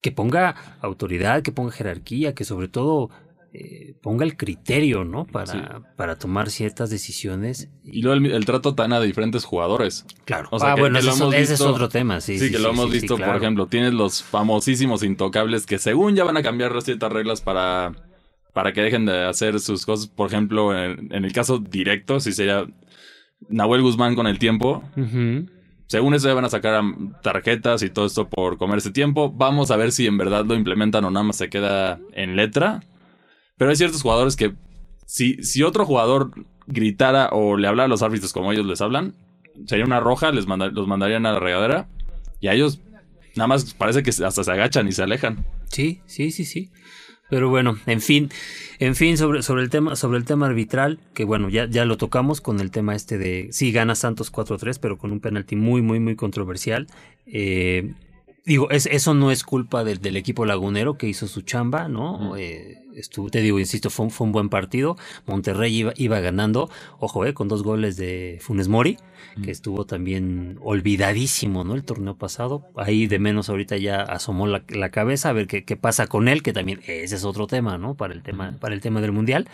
que 0.00 0.12
ponga 0.12 0.78
autoridad, 0.80 1.42
que 1.42 1.52
ponga 1.52 1.72
jerarquía, 1.72 2.34
que 2.34 2.44
sobre 2.44 2.68
todo 2.68 3.10
eh, 3.58 3.94
ponga 4.02 4.24
el 4.24 4.36
criterio, 4.36 5.04
¿no? 5.04 5.24
Para, 5.24 5.80
para 5.96 6.18
tomar 6.18 6.50
ciertas 6.50 6.90
decisiones. 6.90 7.70
Y 7.84 8.02
luego 8.02 8.26
el, 8.26 8.44
trato 8.44 8.74
tan 8.74 8.92
a 8.92 9.00
diferentes 9.00 9.44
jugadores. 9.44 10.04
Claro. 10.26 10.48
O 10.52 10.58
sea, 10.58 10.72
ah, 10.72 10.76
bueno, 10.76 10.98
ese, 10.98 11.54
es 11.54 11.60
otro 11.62 11.88
tema, 11.88 12.20
sí. 12.20 12.38
Sí, 12.38 12.50
que 12.50 12.58
lo 12.58 12.70
hemos 12.70 12.90
visto, 12.90 13.16
por 13.16 13.34
ejemplo, 13.34 13.66
tienes 13.66 13.94
los 13.94 14.22
famosísimos 14.22 15.02
intocables 15.02 15.64
que 15.64 15.78
según 15.78 16.14
ya 16.14 16.24
van 16.24 16.36
a 16.36 16.42
cambiar 16.42 16.80
ciertas 16.82 17.10
reglas 17.10 17.40
para, 17.40 17.92
para 18.52 18.74
que 18.74 18.82
dejen 18.82 19.06
de 19.06 19.24
hacer 19.24 19.58
sus 19.60 19.86
cosas. 19.86 20.06
Por 20.08 20.28
ejemplo, 20.28 20.78
en, 20.78 21.10
el 21.12 21.32
caso 21.32 21.58
directo, 21.58 22.20
si 22.20 22.32
sería 22.32 22.66
Nahuel 23.48 23.80
Guzmán 23.80 24.16
con 24.16 24.26
el 24.26 24.38
tiempo 24.38 24.84
según 25.86 26.14
eso 26.14 26.28
ya 26.28 26.34
van 26.34 26.44
a 26.44 26.50
sacar 26.50 26.82
tarjetas 27.22 27.82
y 27.82 27.90
todo 27.90 28.06
esto 28.06 28.28
por 28.28 28.58
comer 28.58 28.78
ese 28.78 28.90
tiempo. 28.90 29.30
Vamos 29.30 29.70
a 29.70 29.76
ver 29.76 29.92
si 29.92 30.06
en 30.06 30.18
verdad 30.18 30.44
lo 30.44 30.54
implementan 30.54 31.04
o 31.04 31.10
nada 31.10 31.24
más 31.24 31.36
se 31.36 31.48
queda 31.48 32.00
en 32.12 32.36
letra. 32.36 32.82
Pero 33.56 33.70
hay 33.70 33.76
ciertos 33.76 34.02
jugadores 34.02 34.36
que 34.36 34.54
si, 35.06 35.42
si 35.44 35.62
otro 35.62 35.86
jugador 35.86 36.32
gritara 36.66 37.28
o 37.32 37.56
le 37.56 37.68
hablara 37.68 37.86
a 37.86 37.88
los 37.88 38.02
árbitros 38.02 38.32
como 38.32 38.52
ellos 38.52 38.66
les 38.66 38.80
hablan, 38.80 39.14
sería 39.66 39.84
una 39.84 40.00
roja, 40.00 40.32
les 40.32 40.46
los 40.46 40.88
mandarían 40.88 41.24
a 41.24 41.32
la 41.32 41.40
regadera. 41.40 41.88
Y 42.40 42.48
a 42.48 42.54
ellos 42.54 42.80
nada 43.36 43.46
más 43.46 43.72
parece 43.74 44.02
que 44.02 44.10
hasta 44.10 44.42
se 44.42 44.50
agachan 44.50 44.88
y 44.88 44.92
se 44.92 45.02
alejan. 45.02 45.46
Sí, 45.70 46.00
sí, 46.06 46.32
sí, 46.32 46.44
sí. 46.44 46.70
Pero 47.28 47.48
bueno, 47.48 47.76
en 47.86 48.00
fin, 48.00 48.30
en 48.78 48.94
fin, 48.94 49.16
sobre, 49.16 49.42
sobre 49.42 49.62
el 49.62 49.70
tema, 49.70 49.96
sobre 49.96 50.18
el 50.18 50.24
tema 50.24 50.46
arbitral, 50.46 51.00
que 51.12 51.24
bueno, 51.24 51.48
ya, 51.48 51.66
ya 51.68 51.84
lo 51.84 51.96
tocamos 51.96 52.40
con 52.40 52.60
el 52.60 52.70
tema 52.70 52.94
este 52.94 53.18
de 53.18 53.48
sí 53.50 53.72
gana 53.72 53.94
Santos 53.94 54.32
4-3, 54.32 54.78
pero 54.80 54.96
con 54.96 55.10
un 55.10 55.20
penalti 55.20 55.56
muy, 55.56 55.82
muy, 55.82 55.98
muy 55.98 56.14
controversial. 56.14 56.86
Eh, 57.26 57.94
digo, 58.44 58.70
es, 58.70 58.86
eso 58.86 59.14
no 59.14 59.32
es 59.32 59.42
culpa 59.42 59.82
del, 59.82 60.00
del, 60.00 60.16
equipo 60.16 60.46
lagunero 60.46 60.96
que 60.98 61.08
hizo 61.08 61.26
su 61.26 61.42
chamba, 61.42 61.88
¿no? 61.88 62.36
Eh, 62.36 62.78
estuvo, 62.96 63.30
te 63.30 63.40
digo, 63.40 63.58
insisto, 63.60 63.90
fue, 63.90 64.10
fue 64.10 64.26
un 64.26 64.32
buen 64.32 64.48
partido. 64.48 64.96
Monterrey 65.26 65.76
iba, 65.76 65.92
iba 65.96 66.20
ganando, 66.20 66.70
ojo, 66.98 67.24
eh, 67.24 67.34
con 67.34 67.48
dos 67.48 67.62
goles 67.62 67.96
de 67.96 68.38
Funes 68.40 68.68
Mori, 68.68 68.96
que 69.42 69.50
estuvo 69.50 69.84
también 69.84 70.58
olvidadísimo, 70.62 71.62
¿no? 71.62 71.74
El 71.74 71.84
torneo 71.84 72.16
pasado. 72.16 72.66
Ahí 72.76 73.06
de 73.06 73.18
menos 73.18 73.48
ahorita 73.48 73.76
ya 73.76 74.02
asomó 74.02 74.46
la, 74.46 74.64
la 74.68 74.90
cabeza 74.90 75.28
a 75.28 75.32
ver 75.32 75.46
qué, 75.46 75.64
qué, 75.64 75.76
pasa 75.76 76.06
con 76.06 76.28
él, 76.28 76.42
que 76.42 76.52
también 76.52 76.80
ese 76.86 77.16
es 77.16 77.24
otro 77.24 77.46
tema, 77.46 77.78
¿no? 77.78 77.94
Para 77.94 78.14
el 78.14 78.22
tema, 78.22 78.56
para 78.58 78.74
el 78.74 78.80
tema 78.80 79.00
del 79.00 79.12
Mundial. 79.12 79.48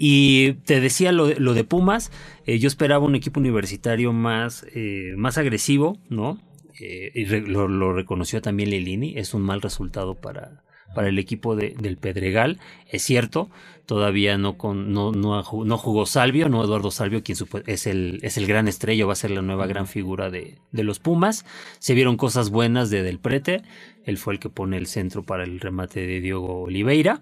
Y 0.00 0.52
te 0.64 0.80
decía 0.80 1.10
lo 1.10 1.26
de, 1.26 1.40
lo 1.40 1.54
de 1.54 1.64
Pumas, 1.64 2.12
eh, 2.46 2.60
yo 2.60 2.68
esperaba 2.68 3.04
un 3.04 3.16
equipo 3.16 3.40
universitario 3.40 4.12
más, 4.12 4.64
eh, 4.72 5.14
más 5.16 5.38
agresivo, 5.38 5.98
¿no? 6.08 6.38
Eh, 6.78 7.10
y 7.14 7.24
lo, 7.24 7.66
lo, 7.66 7.92
reconoció 7.92 8.40
también 8.40 8.70
Lilini, 8.70 9.14
es 9.18 9.34
un 9.34 9.42
mal 9.42 9.60
resultado 9.60 10.14
para, 10.14 10.62
para 10.94 11.08
el 11.08 11.18
equipo 11.18 11.56
de, 11.56 11.74
del 11.78 11.96
Pedregal. 11.96 12.58
Es 12.86 13.02
cierto, 13.02 13.50
todavía 13.86 14.38
no, 14.38 14.56
con, 14.56 14.92
no, 14.92 15.12
no, 15.12 15.42
no, 15.42 15.78
jugó 15.78 16.06
Salvio, 16.06 16.48
no 16.48 16.62
Eduardo 16.64 16.90
Salvio, 16.90 17.22
quien 17.22 17.38
es 17.66 17.86
el, 17.86 18.20
es 18.22 18.36
el 18.36 18.46
gran 18.46 18.68
estrella, 18.68 19.06
va 19.06 19.12
a 19.12 19.16
ser 19.16 19.30
la 19.30 19.42
nueva 19.42 19.66
gran 19.66 19.86
figura 19.86 20.30
de, 20.30 20.58
de 20.72 20.82
los 20.84 20.98
Pumas. 20.98 21.44
Se 21.78 21.94
vieron 21.94 22.16
cosas 22.16 22.50
buenas 22.50 22.90
de 22.90 23.02
Del 23.02 23.18
Prete, 23.18 23.62
él 24.04 24.18
fue 24.18 24.34
el 24.34 24.40
que 24.40 24.50
pone 24.50 24.76
el 24.76 24.86
centro 24.86 25.22
para 25.22 25.44
el 25.44 25.60
remate 25.60 26.06
de 26.06 26.20
Diogo 26.20 26.62
Oliveira. 26.62 27.20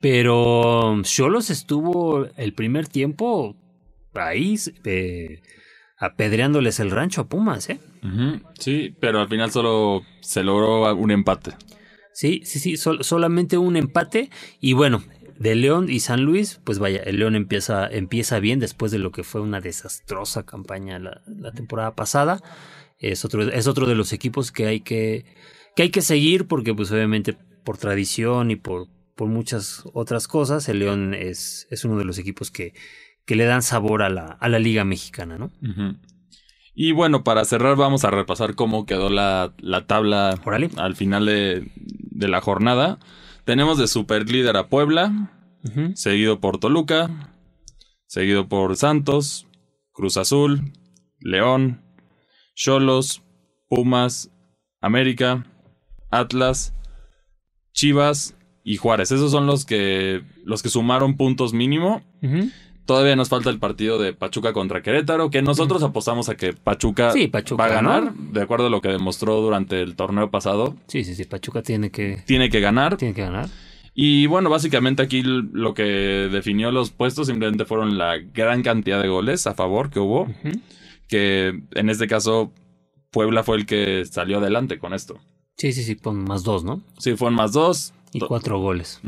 Pero 0.00 1.00
Cholos 1.02 1.50
estuvo 1.50 2.26
el 2.36 2.54
primer 2.54 2.88
tiempo 2.88 3.54
ahí 4.14 4.56
eh, 4.84 5.42
apedreándoles 5.98 6.80
el 6.80 6.90
rancho 6.90 7.20
a 7.20 7.28
Pumas, 7.28 7.68
¿eh? 7.68 7.78
Sí, 8.58 8.94
pero 8.98 9.20
al 9.20 9.28
final 9.28 9.50
solo 9.50 10.02
se 10.20 10.42
logró 10.42 10.94
un 10.94 11.10
empate. 11.10 11.52
Sí, 12.20 12.42
sí, 12.44 12.58
sí, 12.58 12.76
solamente 12.76 13.56
un 13.56 13.78
empate. 13.78 14.28
Y 14.60 14.74
bueno, 14.74 15.02
de 15.38 15.54
León 15.54 15.88
y 15.88 16.00
San 16.00 16.20
Luis, 16.22 16.60
pues 16.64 16.78
vaya, 16.78 16.98
el 16.98 17.18
León 17.18 17.34
empieza, 17.34 17.86
empieza 17.86 18.40
bien 18.40 18.58
después 18.58 18.92
de 18.92 18.98
lo 18.98 19.10
que 19.10 19.24
fue 19.24 19.40
una 19.40 19.62
desastrosa 19.62 20.44
campaña 20.44 20.98
la, 20.98 21.52
temporada 21.52 21.94
pasada. 21.94 22.42
Es 22.98 23.24
otro, 23.24 23.44
es 23.44 23.66
otro 23.66 23.86
de 23.86 23.94
los 23.94 24.12
equipos 24.12 24.52
que 24.52 24.66
hay 24.66 24.80
que, 24.80 25.24
que 25.74 25.84
hay 25.84 25.88
que 25.88 26.02
seguir 26.02 26.46
porque 26.46 26.74
pues 26.74 26.92
obviamente 26.92 27.38
por 27.64 27.78
tradición 27.78 28.50
y 28.50 28.56
por, 28.56 28.88
por 29.16 29.28
muchas 29.28 29.84
otras 29.94 30.28
cosas, 30.28 30.68
el 30.68 30.80
León 30.80 31.14
es, 31.14 31.68
es 31.70 31.86
uno 31.86 31.96
de 31.96 32.04
los 32.04 32.18
equipos 32.18 32.50
que, 32.50 32.74
que 33.24 33.34
le 33.34 33.46
dan 33.46 33.62
sabor 33.62 34.02
a 34.02 34.10
la, 34.10 34.26
a 34.26 34.48
la 34.50 34.58
Liga 34.58 34.84
Mexicana, 34.84 35.38
¿no? 35.38 35.50
Y 36.74 36.92
bueno, 36.92 37.24
para 37.24 37.46
cerrar 37.46 37.76
vamos 37.76 38.04
a 38.04 38.10
repasar 38.10 38.56
cómo 38.56 38.84
quedó 38.84 39.08
la, 39.08 39.54
la 39.58 39.86
tabla 39.86 40.38
al 40.76 40.96
final 40.96 41.24
de, 41.24 41.70
de, 42.20 42.28
la 42.28 42.40
jornada. 42.40 42.98
Tenemos 43.44 43.78
de 43.78 43.88
superlíder 43.88 44.56
a 44.56 44.68
Puebla, 44.68 45.32
seguido 45.94 46.40
por 46.40 46.58
Toluca, 46.58 47.34
seguido 48.06 48.48
por 48.48 48.76
Santos, 48.76 49.46
Cruz 49.92 50.16
Azul, 50.16 50.72
León, 51.18 51.82
Cholos, 52.54 53.22
Pumas, 53.68 54.30
América, 54.80 55.46
Atlas, 56.10 56.74
Chivas 57.72 58.36
y 58.64 58.76
Juárez. 58.76 59.10
Esos 59.12 59.30
son 59.30 59.46
los 59.46 59.64
que 59.64 60.22
los 60.44 60.62
que 60.62 60.68
sumaron 60.68 61.16
puntos 61.16 61.52
mínimo. 61.52 62.02
Todavía 62.90 63.14
nos 63.14 63.28
falta 63.28 63.50
el 63.50 63.60
partido 63.60 64.00
de 64.00 64.14
Pachuca 64.14 64.52
contra 64.52 64.82
Querétaro, 64.82 65.30
que 65.30 65.42
nosotros 65.42 65.80
apostamos 65.84 66.28
a 66.28 66.36
que 66.36 66.54
Pachuca, 66.54 67.14
va 67.56 67.64
a 67.66 67.68
ganar, 67.68 68.12
de 68.14 68.42
acuerdo 68.42 68.66
a 68.66 68.68
lo 68.68 68.80
que 68.80 68.88
demostró 68.88 69.40
durante 69.40 69.80
el 69.80 69.94
torneo 69.94 70.32
pasado. 70.32 70.74
Sí, 70.88 71.04
sí, 71.04 71.14
sí, 71.14 71.24
Pachuca 71.24 71.62
tiene 71.62 71.92
que... 71.92 72.24
Tiene 72.26 72.50
que 72.50 72.58
ganar. 72.58 72.96
Tiene 72.96 73.14
que 73.14 73.22
ganar. 73.22 73.48
Y 73.94 74.26
bueno, 74.26 74.50
básicamente 74.50 75.04
aquí 75.04 75.22
lo 75.22 75.72
que 75.72 75.84
definió 76.32 76.72
los 76.72 76.90
puestos 76.90 77.28
simplemente 77.28 77.64
fueron 77.64 77.96
la 77.96 78.18
gran 78.18 78.64
cantidad 78.64 79.00
de 79.00 79.06
goles 79.06 79.46
a 79.46 79.54
favor 79.54 79.90
que 79.90 80.00
hubo, 80.00 80.26
que 81.06 81.62
en 81.76 81.90
este 81.90 82.08
caso 82.08 82.52
Puebla 83.12 83.44
fue 83.44 83.58
el 83.58 83.66
que 83.66 84.04
salió 84.04 84.38
adelante 84.38 84.80
con 84.80 84.94
esto. 84.94 85.20
Sí, 85.58 85.72
sí, 85.72 85.84
sí, 85.84 85.94
con 85.94 86.24
más 86.24 86.42
dos, 86.42 86.64
¿no? 86.64 86.82
Sí, 86.98 87.14
fueron 87.14 87.36
más 87.36 87.52
dos. 87.52 87.94
Y 88.12 88.18
cuatro 88.18 88.58
goles. 88.58 89.00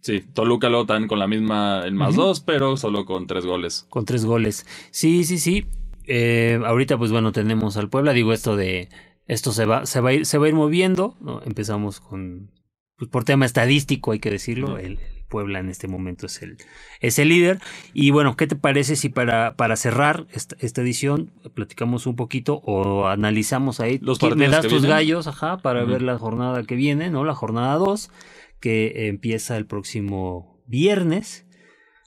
Sí, 0.00 0.20
Toluca 0.20 0.68
lo 0.68 0.86
tan 0.86 1.08
con 1.08 1.18
la 1.18 1.26
misma, 1.26 1.82
el 1.84 1.94
más 1.94 2.14
dos, 2.14 2.40
pero 2.40 2.76
solo 2.76 3.04
con 3.04 3.26
tres 3.26 3.44
goles. 3.44 3.86
Con 3.88 4.04
tres 4.04 4.24
goles. 4.24 4.66
Sí, 4.90 5.24
sí, 5.24 5.38
sí. 5.38 5.66
Eh, 6.06 6.60
ahorita, 6.64 6.96
pues 6.96 7.10
bueno, 7.10 7.32
tenemos 7.32 7.76
al 7.76 7.88
Puebla. 7.88 8.12
Digo 8.12 8.32
esto 8.32 8.56
de. 8.56 8.88
Esto 9.26 9.52
se 9.52 9.66
va, 9.66 9.84
se 9.84 10.00
va 10.00 10.10
a 10.10 10.12
ir, 10.14 10.26
se 10.26 10.38
va 10.38 10.46
a 10.46 10.48
ir 10.48 10.54
moviendo. 10.54 11.16
¿no? 11.20 11.42
Empezamos 11.44 12.00
con. 12.00 12.50
Pues 12.96 13.10
por 13.10 13.24
tema 13.24 13.44
estadístico, 13.44 14.12
hay 14.12 14.18
que 14.18 14.30
decirlo. 14.30 14.78
El, 14.78 14.98
Puebla 15.28 15.60
en 15.60 15.68
este 15.68 15.88
momento 15.88 16.26
es 16.26 16.42
el, 16.42 16.56
es 17.00 17.18
el 17.18 17.28
líder. 17.28 17.60
Y 17.92 18.10
bueno, 18.10 18.36
¿qué 18.36 18.46
te 18.46 18.56
parece 18.56 18.96
si 18.96 19.08
para, 19.08 19.54
para 19.56 19.76
cerrar 19.76 20.26
esta, 20.32 20.56
esta 20.58 20.80
edición 20.80 21.30
platicamos 21.54 22.06
un 22.06 22.16
poquito 22.16 22.60
o 22.64 23.06
analizamos 23.06 23.80
ahí? 23.80 23.98
Los 24.00 24.20
me 24.36 24.48
das 24.48 24.66
tus 24.66 24.84
gallos, 24.84 25.26
ajá, 25.26 25.58
para 25.58 25.84
ver 25.84 26.02
la 26.02 26.18
jornada 26.18 26.62
que 26.64 26.74
viene, 26.74 27.10
¿no? 27.10 27.24
La 27.24 27.34
jornada 27.34 27.74
2 27.74 28.10
que 28.60 29.08
empieza 29.08 29.56
el 29.56 29.66
próximo 29.66 30.62
viernes, 30.66 31.46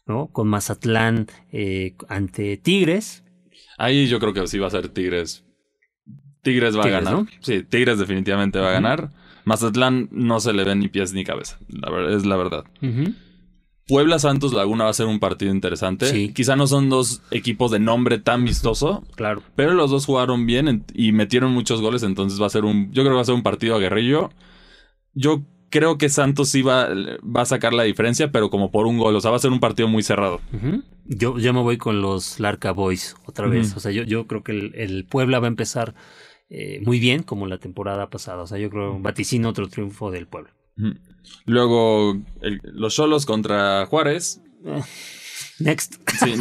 ¿no? 0.06 0.28
Con 0.32 0.48
Mazatlán 0.48 1.28
eh, 1.52 1.96
ante 2.10 2.58
Tigres. 2.58 3.24
Ahí 3.78 4.08
yo 4.08 4.20
creo 4.20 4.34
que 4.34 4.46
sí 4.48 4.60
va 4.60 4.68
a 4.68 4.72
ser 4.72 4.90
Tigres. 4.90 5.46
Tigres 6.42 6.78
va 6.78 6.84
a 6.84 6.90
ganar. 6.90 7.26
Sí, 7.42 7.64
Tigres 7.64 8.00
definitivamente 8.00 8.60
va 8.60 8.70
a 8.70 8.74
ganar. 8.74 9.12
Mazatlán 9.46 10.10
no 10.12 10.40
se 10.40 10.54
le 10.54 10.64
ven 10.64 10.80
ni 10.80 10.88
pies 10.88 11.14
ni 11.14 11.24
cabeza. 11.24 11.60
La 11.68 12.16
es 12.16 12.26
la 12.26 12.36
verdad. 12.36 12.64
Puebla 13.88 14.20
Santos 14.20 14.54
Laguna 14.54 14.86
va 14.86 14.92
a 14.92 14.94
ser 14.94 15.08
un 15.08 15.20
partido 15.20 15.52
interesante. 15.52 16.06
Sí. 16.06 16.32
Quizá 16.34 16.56
no 16.56 16.68
son 16.68 16.90
dos 16.90 17.22
equipos 17.32 17.72
de 17.72 17.80
nombre 17.80 18.20
tan 18.20 18.46
vistoso. 18.46 19.04
Claro. 19.16 19.44
Pero 19.56 19.74
los 19.74 19.92
dos 19.92 20.06
jugaron 20.06 20.46
bien 20.46 20.86
y 20.94 21.12
metieron 21.12 21.52
muchos 21.52 21.82
goles. 21.82 22.02
Entonces 22.04 22.42
va 22.42 22.48
a 22.48 22.50
ser 22.50 22.66
un. 22.66 22.92
Yo 22.92 23.04
creo 23.04 23.12
que 23.12 23.16
va 23.18 23.22
a 23.22 23.26
ser 23.26 23.36
un 23.36 23.44
partido 23.44 23.76
aguerrillo. 23.76 24.32
Yo 25.14 25.44
creo 25.72 25.98
que 25.98 26.10
Santos 26.10 26.50
sí 26.50 26.62
va, 26.62 26.90
va, 27.24 27.42
a 27.42 27.46
sacar 27.46 27.74
la 27.74 27.84
diferencia, 27.84 28.32
pero 28.32 28.52
como 28.52 28.70
por 28.70 28.86
un 28.86 29.00
gol. 29.00 29.16
O 29.16 29.22
sea, 29.22 29.32
va 29.32 29.38
a 29.38 29.40
ser 29.40 29.52
un 29.52 29.60
partido 29.60 29.88
muy 29.88 30.04
cerrado. 30.04 30.40
yo, 31.06 31.40
yo 31.40 31.54
me 31.54 31.62
voy 31.62 31.78
con 31.78 32.02
los 32.02 32.40
Larca 32.40 32.72
Boys 32.72 33.16
otra 33.26 33.48
vez. 33.48 33.76
O 33.76 33.80
sea, 33.80 33.92
yo, 33.92 34.04
yo 34.04 34.28
creo 34.28 34.44
que 34.44 34.52
el, 34.52 35.06
Puebla 35.10 35.40
va 35.40 35.48
a 35.48 35.50
empezar 35.50 35.96
eh, 36.50 36.82
muy 36.86 37.00
bien, 37.00 37.24
como 37.24 37.48
la 37.48 37.58
temporada 37.58 38.10
pasada. 38.12 38.44
O 38.44 38.48
sea, 38.48 38.60
yo 38.60 38.70
creo 38.70 39.00
vaticino 39.00 39.50
otro 39.50 39.68
triunfo 39.68 40.12
del 40.12 40.28
Puebla. 40.28 40.54
Luego 41.46 42.20
los 42.42 42.94
Solos 42.94 43.26
contra 43.26 43.86
Juárez. 43.88 44.42
Next. 45.62 45.96
Sí, 46.20 46.36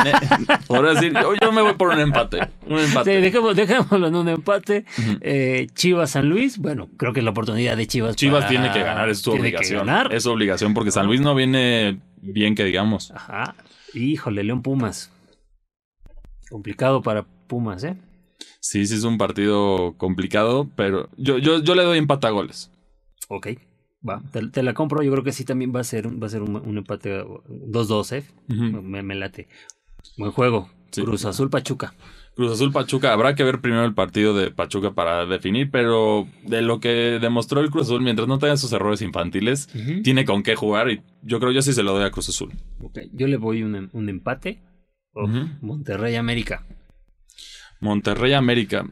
por 0.67 0.93
decir, 0.95 1.15
yo, 1.41 1.53
me 1.53 1.63
voy 1.63 1.75
por 1.75 1.89
un 1.89 2.01
empate. 2.01 2.41
Un 2.67 2.79
empate. 2.79 3.31
Sí, 3.31 3.55
dejémoslo 3.55 4.09
en 4.09 4.15
un 4.15 4.29
empate. 4.29 4.85
Eh, 5.21 5.69
Chivas 5.75 6.11
San 6.11 6.29
Luis, 6.29 6.59
bueno, 6.59 6.89
creo 6.97 7.13
que 7.13 7.23
la 7.23 7.31
oportunidad 7.31 7.77
de 7.77 7.87
Chivas. 7.87 8.17
Chivas 8.17 8.49
tiene 8.49 8.71
que 8.73 8.81
ganar, 8.81 9.09
es 9.09 9.21
su 9.21 9.33
obligación. 9.33 9.89
Es 10.11 10.25
su 10.25 10.31
obligación 10.31 10.75
porque 10.75 10.91
San 10.91 11.07
Luis 11.07 11.21
no 11.21 11.35
viene 11.35 12.01
bien 12.21 12.55
que 12.55 12.65
digamos. 12.65 13.11
Ajá. 13.13 13.55
Híjole, 13.95 14.45
León 14.45 14.63
Pumas. 14.63 15.11
Complicado 16.49 17.03
para 17.03 17.25
Pumas, 17.47 17.85
¿eh? 17.85 17.97
Sí, 18.61 18.87
sí 18.87 18.95
es 18.95 19.05
un 19.05 19.19
partido 19.19 19.95
complicado, 19.97 20.69
pero 20.77 21.09
yo, 21.17 21.39
yo, 21.39 21.63
yo 21.63 21.75
le 21.75 21.83
doy 21.83 21.99
empate 21.99 22.27
a 22.27 22.31
goles. 22.31 22.71
Ok. 23.29 23.49
Va, 24.09 24.23
te, 24.53 24.63
la 24.63 24.75
compro. 24.75 25.03
Yo 25.03 25.13
creo 25.13 25.25
que 25.25 25.33
sí 25.33 25.45
también 25.45 25.73
va 25.75 25.81
a 25.81 25.85
ser, 25.85 26.23
va 26.23 26.27
a 26.27 26.31
ser 26.31 26.43
un, 26.43 26.79
empate 26.79 27.23
2-2, 27.23 28.17
¿eh? 28.17 28.25
me, 28.49 29.15
late. 29.15 29.49
Buen 30.17 30.33
juego. 30.33 30.71
Cruz 30.91 31.25
Azul 31.25 31.51
Pachuca. 31.51 31.95
Cruz 32.35 32.53
Azul 32.53 32.73
Pachuca. 32.73 33.13
Habrá 33.13 33.35
que 33.35 33.45
ver 33.45 33.61
primero 33.61 33.85
el 33.85 33.95
partido 33.95 34.35
de 34.35 34.51
Pachuca 34.51 34.93
para 34.93 35.27
definir, 35.27 35.71
pero 35.71 36.27
de 36.45 36.63
lo 36.63 36.81
que 36.81 37.19
demostró 37.21 37.61
el 37.61 37.71
Cruz 37.71 37.87
Azul, 37.87 38.03
mientras 38.03 38.27
no 38.27 38.39
tenga 38.39 38.57
sus 38.57 38.73
errores 38.73 39.03
infantiles, 39.03 39.69
tiene 40.03 40.25
con 40.25 40.43
qué 40.43 40.57
jugar 40.57 40.91
y 40.91 41.03
yo 41.23 41.39
creo 41.39 41.53
yo 41.53 41.63
sí 41.63 41.73
se 41.73 41.83
lo 41.83 41.93
doy 41.93 42.05
a 42.05 42.11
Cruz 42.11 42.31
Azul. 42.31 42.53
Yo 43.13 43.27
le 43.27 43.37
voy 43.37 43.63
un, 43.63 43.91
un 43.93 44.09
empate. 44.09 44.63
Monterrey 45.61 46.17
América. 46.17 46.67
Monterrey 47.81 48.33
América 48.33 48.87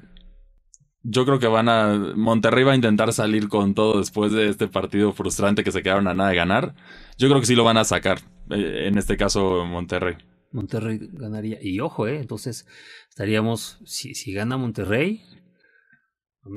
yo 1.10 1.24
creo 1.24 1.38
que 1.38 1.46
van 1.46 1.68
a. 1.68 2.12
Monterrey 2.16 2.64
va 2.64 2.72
a 2.72 2.76
intentar 2.76 3.12
salir 3.12 3.48
con 3.48 3.74
todo 3.74 3.98
después 3.98 4.32
de 4.32 4.48
este 4.48 4.68
partido 4.68 5.12
frustrante 5.12 5.64
que 5.64 5.72
se 5.72 5.82
quedaron 5.82 6.06
a 6.06 6.14
nada 6.14 6.30
de 6.30 6.36
ganar. 6.36 6.74
Yo 7.16 7.28
creo 7.28 7.40
que 7.40 7.46
sí 7.46 7.54
lo 7.54 7.64
van 7.64 7.78
a 7.78 7.84
sacar. 7.84 8.20
Eh, 8.50 8.84
en 8.88 8.98
este 8.98 9.16
caso, 9.16 9.64
Monterrey. 9.64 10.16
Monterrey 10.52 10.98
ganaría. 11.12 11.58
Y 11.62 11.80
ojo, 11.80 12.06
eh. 12.06 12.18
Entonces, 12.18 12.66
estaríamos. 13.08 13.78
Si, 13.86 14.14
si 14.14 14.32
gana 14.32 14.58
Monterrey, 14.58 15.22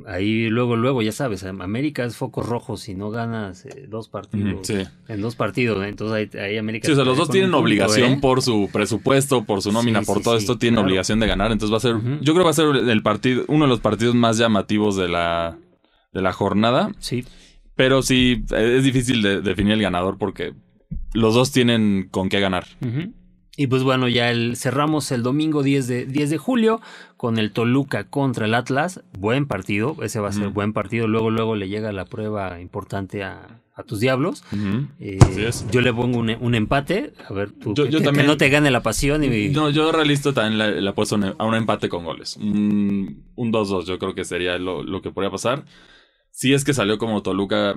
Ahí 0.06 0.50
luego, 0.50 0.76
luego, 0.76 1.02
ya 1.02 1.12
sabes, 1.12 1.44
América 1.44 2.06
es 2.06 2.16
focos 2.16 2.48
rojos 2.48 2.82
si 2.82 2.96
no 2.96 3.10
ganas 3.10 3.66
eh, 3.66 3.88
dos 3.90 4.08
partidos. 4.08 4.70
En 5.08 5.22
dos 5.22 5.36
partidos, 5.36 5.86
entonces 5.86 6.34
ahí, 6.36 6.58
América. 6.58 6.86
Sí, 6.86 6.94
o 6.94 6.96
sea, 6.96 7.04
los 7.04 7.18
dos 7.18 7.30
tienen 7.30 7.54
obligación 7.54 8.14
¿eh? 8.14 8.20
por 8.22 8.42
su 8.42 8.70
presupuesto, 8.72 9.44
por 9.44 9.62
su 9.62 9.72
nómina, 9.72 10.02
por 10.02 10.22
todo 10.22 10.38
esto, 10.38 10.58
tienen 10.58 10.80
obligación 10.80 11.20
de 11.20 11.28
ganar. 11.28 11.52
Entonces 11.52 11.74
va 11.74 11.78
a 11.78 11.82
ser, 11.82 11.96
yo 12.22 12.34
creo 12.34 12.38
que 12.38 12.44
va 12.44 12.50
a 12.52 12.54
ser 12.54 12.68
el 12.68 13.04
partido, 13.04 13.44
uno 13.48 13.66
de 13.66 13.70
los 13.70 13.82
partidos 13.82 14.16
más 14.16 14.38
llamativos 14.38 14.96
de 14.96 15.10
la, 15.10 15.58
de 16.14 16.22
la 16.22 16.32
jornada. 16.32 16.92
Sí. 17.00 17.26
Pero 17.76 18.02
sí, 18.02 18.46
es 18.56 18.84
difícil 18.84 19.22
de, 19.22 19.42
definir 19.42 19.74
el 19.74 19.82
ganador 19.82 20.18
porque 20.18 20.54
los 21.14 21.34
dos 21.34 21.52
tienen 21.52 22.08
con 22.10 22.30
qué 22.30 22.40
ganar. 22.40 22.66
Y 23.62 23.68
pues 23.68 23.84
bueno, 23.84 24.08
ya 24.08 24.32
el, 24.32 24.58
cerramos 24.58 25.12
el 25.12 25.22
domingo 25.22 25.62
10 25.62 25.88
de, 25.88 26.06
10 26.08 26.32
de 26.32 26.38
julio 26.40 26.82
con 27.16 27.38
el 27.38 27.52
Toluca 27.52 28.06
contra 28.06 28.48
el 28.48 28.56
Atlas. 28.56 29.04
Buen 29.20 29.46
partido, 29.46 29.96
ese 30.02 30.20
va 30.20 30.30
a 30.30 30.32
ser 30.32 30.50
buen 30.50 30.74
partido. 30.74 31.08
Luego, 31.08 31.30
luego 31.30 31.56
le 31.56 31.70
llega 31.70 31.92
la 31.92 32.06
prueba 32.06 32.60
importante 32.60 33.24
a, 33.24 33.60
tus 33.86 34.00
diablos. 34.00 34.44
Eh, 35.00 35.20
yo 35.72 35.82
le 35.82 35.94
pongo 35.94 36.18
un, 36.18 36.56
empate. 36.56 37.14
A 37.30 37.34
ver, 37.34 37.52
tú, 37.52 37.76
que, 37.76 38.02
también, 38.02 38.26
no 38.26 38.36
te 38.36 38.50
gane 38.50 38.72
la 38.72 38.82
pasión. 38.82 39.24
Y... 39.24 39.50
No, 39.50 39.70
yo 39.70 39.92
realista 39.92 40.34
también 40.34 40.58
le, 40.58 40.82
le 40.82 40.94
puesto 40.94 41.20
a 41.38 41.46
un 41.46 41.54
empate 41.54 41.88
con 41.88 42.04
goles. 42.04 42.38
Un 42.38 43.24
2-2 43.38 43.86
yo 43.86 44.00
creo 44.00 44.16
que 44.16 44.26
sería 44.26 44.58
lo, 44.58 44.82
lo 44.82 45.04
que 45.04 45.12
podría 45.12 45.30
pasar. 45.30 45.66
Si 46.32 46.52
es 46.56 46.64
que 46.64 46.74
salió 46.74 46.98
como 46.98 47.22
Toluca 47.22 47.76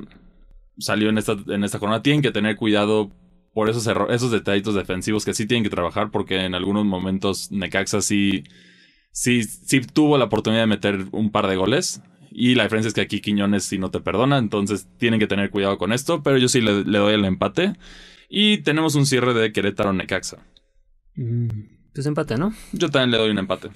salió 0.79 1.11
en 1.11 1.19
esta, 1.19 1.37
en 1.49 1.63
esta 1.63 1.79
jornada, 1.79 2.03
tienen 2.03 2.23
que 2.23 2.33
tener 2.33 2.57
cuidado 2.57 3.11
por 3.55 3.71
esos, 3.71 3.89
esos 4.11 4.31
detallitos 4.33 4.75
defensivos 4.75 5.25
que 5.25 5.33
sí 5.33 5.47
tienen 5.47 5.63
que 5.63 5.71
trabajar, 5.71 6.11
porque 6.11 6.45
en 6.45 6.55
algunos 6.55 6.85
momentos 6.85 7.51
Necaxa 7.53 8.03
sí, 8.03 8.45
sí, 9.13 9.45
sí 9.45 9.81
tuvo 9.81 10.19
la 10.19 10.25
oportunidad 10.25 10.63
de 10.63 10.67
meter 10.67 11.07
un 11.13 11.31
par 11.31 11.47
de 11.47 11.57
goles. 11.57 12.03
Y 12.37 12.57
la 12.57 12.65
diferencia 12.65 12.89
es 12.89 12.95
que 12.95 13.01
aquí 13.01 13.21
Quiñones 13.21 13.63
sí 13.63 13.79
no 13.79 13.93
te 13.93 14.01
perdona, 14.01 14.39
entonces 14.39 14.89
tienen 14.99 15.21
que 15.21 15.29
tener 15.29 15.51
cuidado 15.51 15.79
con 15.79 15.93
esto, 15.93 16.25
pero 16.25 16.37
yo 16.37 16.49
sí 16.49 16.61
le, 16.61 16.83
doy 16.83 17.15
el 17.15 17.25
empate. 17.25 17.75
Y 18.29 18.59
tenemos 18.59 18.97
un 18.97 19.07
cierre 19.07 19.35
de 19.35 19.53
Querétaro-Necaxa. 19.53 20.39
Mm, 21.15 21.49
pues 21.95 22.07
empate, 22.07 22.37
¿no? 22.37 22.53
Yo 22.73 22.91
también 22.91 23.13
le 23.13 23.19
doy 23.19 23.31
un 23.31 23.39
empate. 23.39 23.69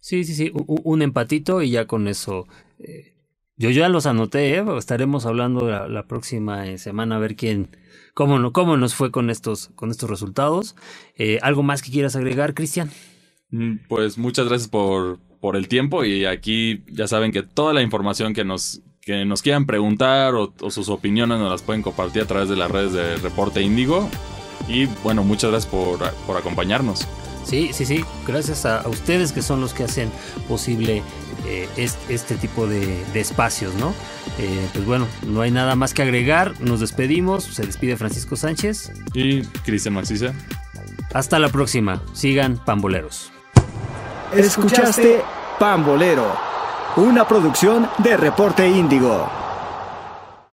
Sí, 0.00 0.24
sí, 0.24 0.34
sí, 0.34 0.50
un, 0.54 1.02
empatito 1.02 1.60
y 1.60 1.70
ya 1.70 1.86
con 1.86 2.08
eso... 2.08 2.46
Eh, 2.78 3.17
yo 3.58 3.70
ya 3.70 3.88
los 3.88 4.06
anoté, 4.06 4.56
¿eh? 4.56 4.64
estaremos 4.78 5.26
hablando 5.26 5.68
la, 5.68 6.02
próxima 6.04 6.66
eh, 6.68 6.78
semana 6.78 7.16
a 7.16 7.18
ver 7.18 7.34
quién, 7.34 7.76
cómo, 8.14 8.52
cómo 8.52 8.76
nos 8.76 8.94
fue 8.94 9.10
con 9.10 9.30
estos, 9.30 9.70
con 9.74 9.90
estos 9.90 10.08
resultados. 10.08 10.76
Eh, 11.16 11.38
¿Algo 11.42 11.64
más 11.64 11.82
que 11.82 11.90
quieras 11.90 12.14
agregar, 12.14 12.54
Cristian? 12.54 12.90
Mm, 13.50 13.78
pues 13.88 14.16
muchas 14.16 14.48
gracias 14.48 14.68
por, 14.68 15.18
por 15.40 15.56
el 15.56 15.66
tiempo 15.66 16.04
y 16.04 16.24
aquí 16.24 16.84
ya 16.86 17.08
saben 17.08 17.32
que 17.32 17.42
toda 17.42 17.72
la 17.72 17.82
información 17.82 18.32
que 18.32 18.44
nos, 18.44 18.80
que 19.00 19.24
nos 19.24 19.42
quieran 19.42 19.66
preguntar 19.66 20.34
o, 20.34 20.52
sus 20.70 20.88
opiniones 20.88 21.38
nos 21.40 21.50
las 21.50 21.62
pueden 21.62 21.82
compartir 21.82 22.22
a 22.22 22.26
través 22.26 22.48
de 22.48 22.56
las 22.56 22.70
redes 22.70 22.92
de 22.92 23.16
Reporte 23.16 23.60
Índigo. 23.60 24.08
Y 24.68 24.86
bueno, 25.02 25.24
muchas 25.24 25.50
gracias 25.50 25.70
por, 25.70 25.98
por 26.26 26.36
acompañarnos. 26.36 27.08
Sí, 27.48 27.70
sí, 27.72 27.86
sí. 27.86 28.04
Gracias 28.26 28.66
a, 28.66 28.86
ustedes 28.86 29.32
que 29.32 29.40
son 29.40 29.62
los 29.62 29.72
que 29.72 29.84
hacen 29.84 30.10
posible 30.46 31.02
eh, 31.46 31.66
este, 32.08 32.34
tipo 32.34 32.66
de, 32.66 33.02
espacios, 33.14 33.74
¿no? 33.76 33.94
Eh, 34.38 34.68
pues 34.74 34.84
bueno, 34.84 35.06
no 35.26 35.40
hay 35.40 35.50
nada 35.50 35.74
más 35.74 35.94
que 35.94 36.02
agregar. 36.02 36.52
Nos 36.60 36.80
despedimos. 36.80 37.44
Se 37.44 37.64
despide 37.64 37.96
Francisco 37.96 38.36
Sánchez. 38.36 38.92
Y 39.14 39.42
Cristian 39.64 39.94
Maxice. 39.94 40.32
Hasta 41.14 41.38
la 41.38 41.48
próxima. 41.48 42.02
Sigan 42.12 42.58
Pamboleros. 42.58 43.32
Escuchaste 44.36 45.22
Pambolero, 45.58 46.36
una 46.96 47.26
producción 47.26 47.88
de 47.98 48.18
Reporte 48.18 48.68
Índigo. 48.68 49.47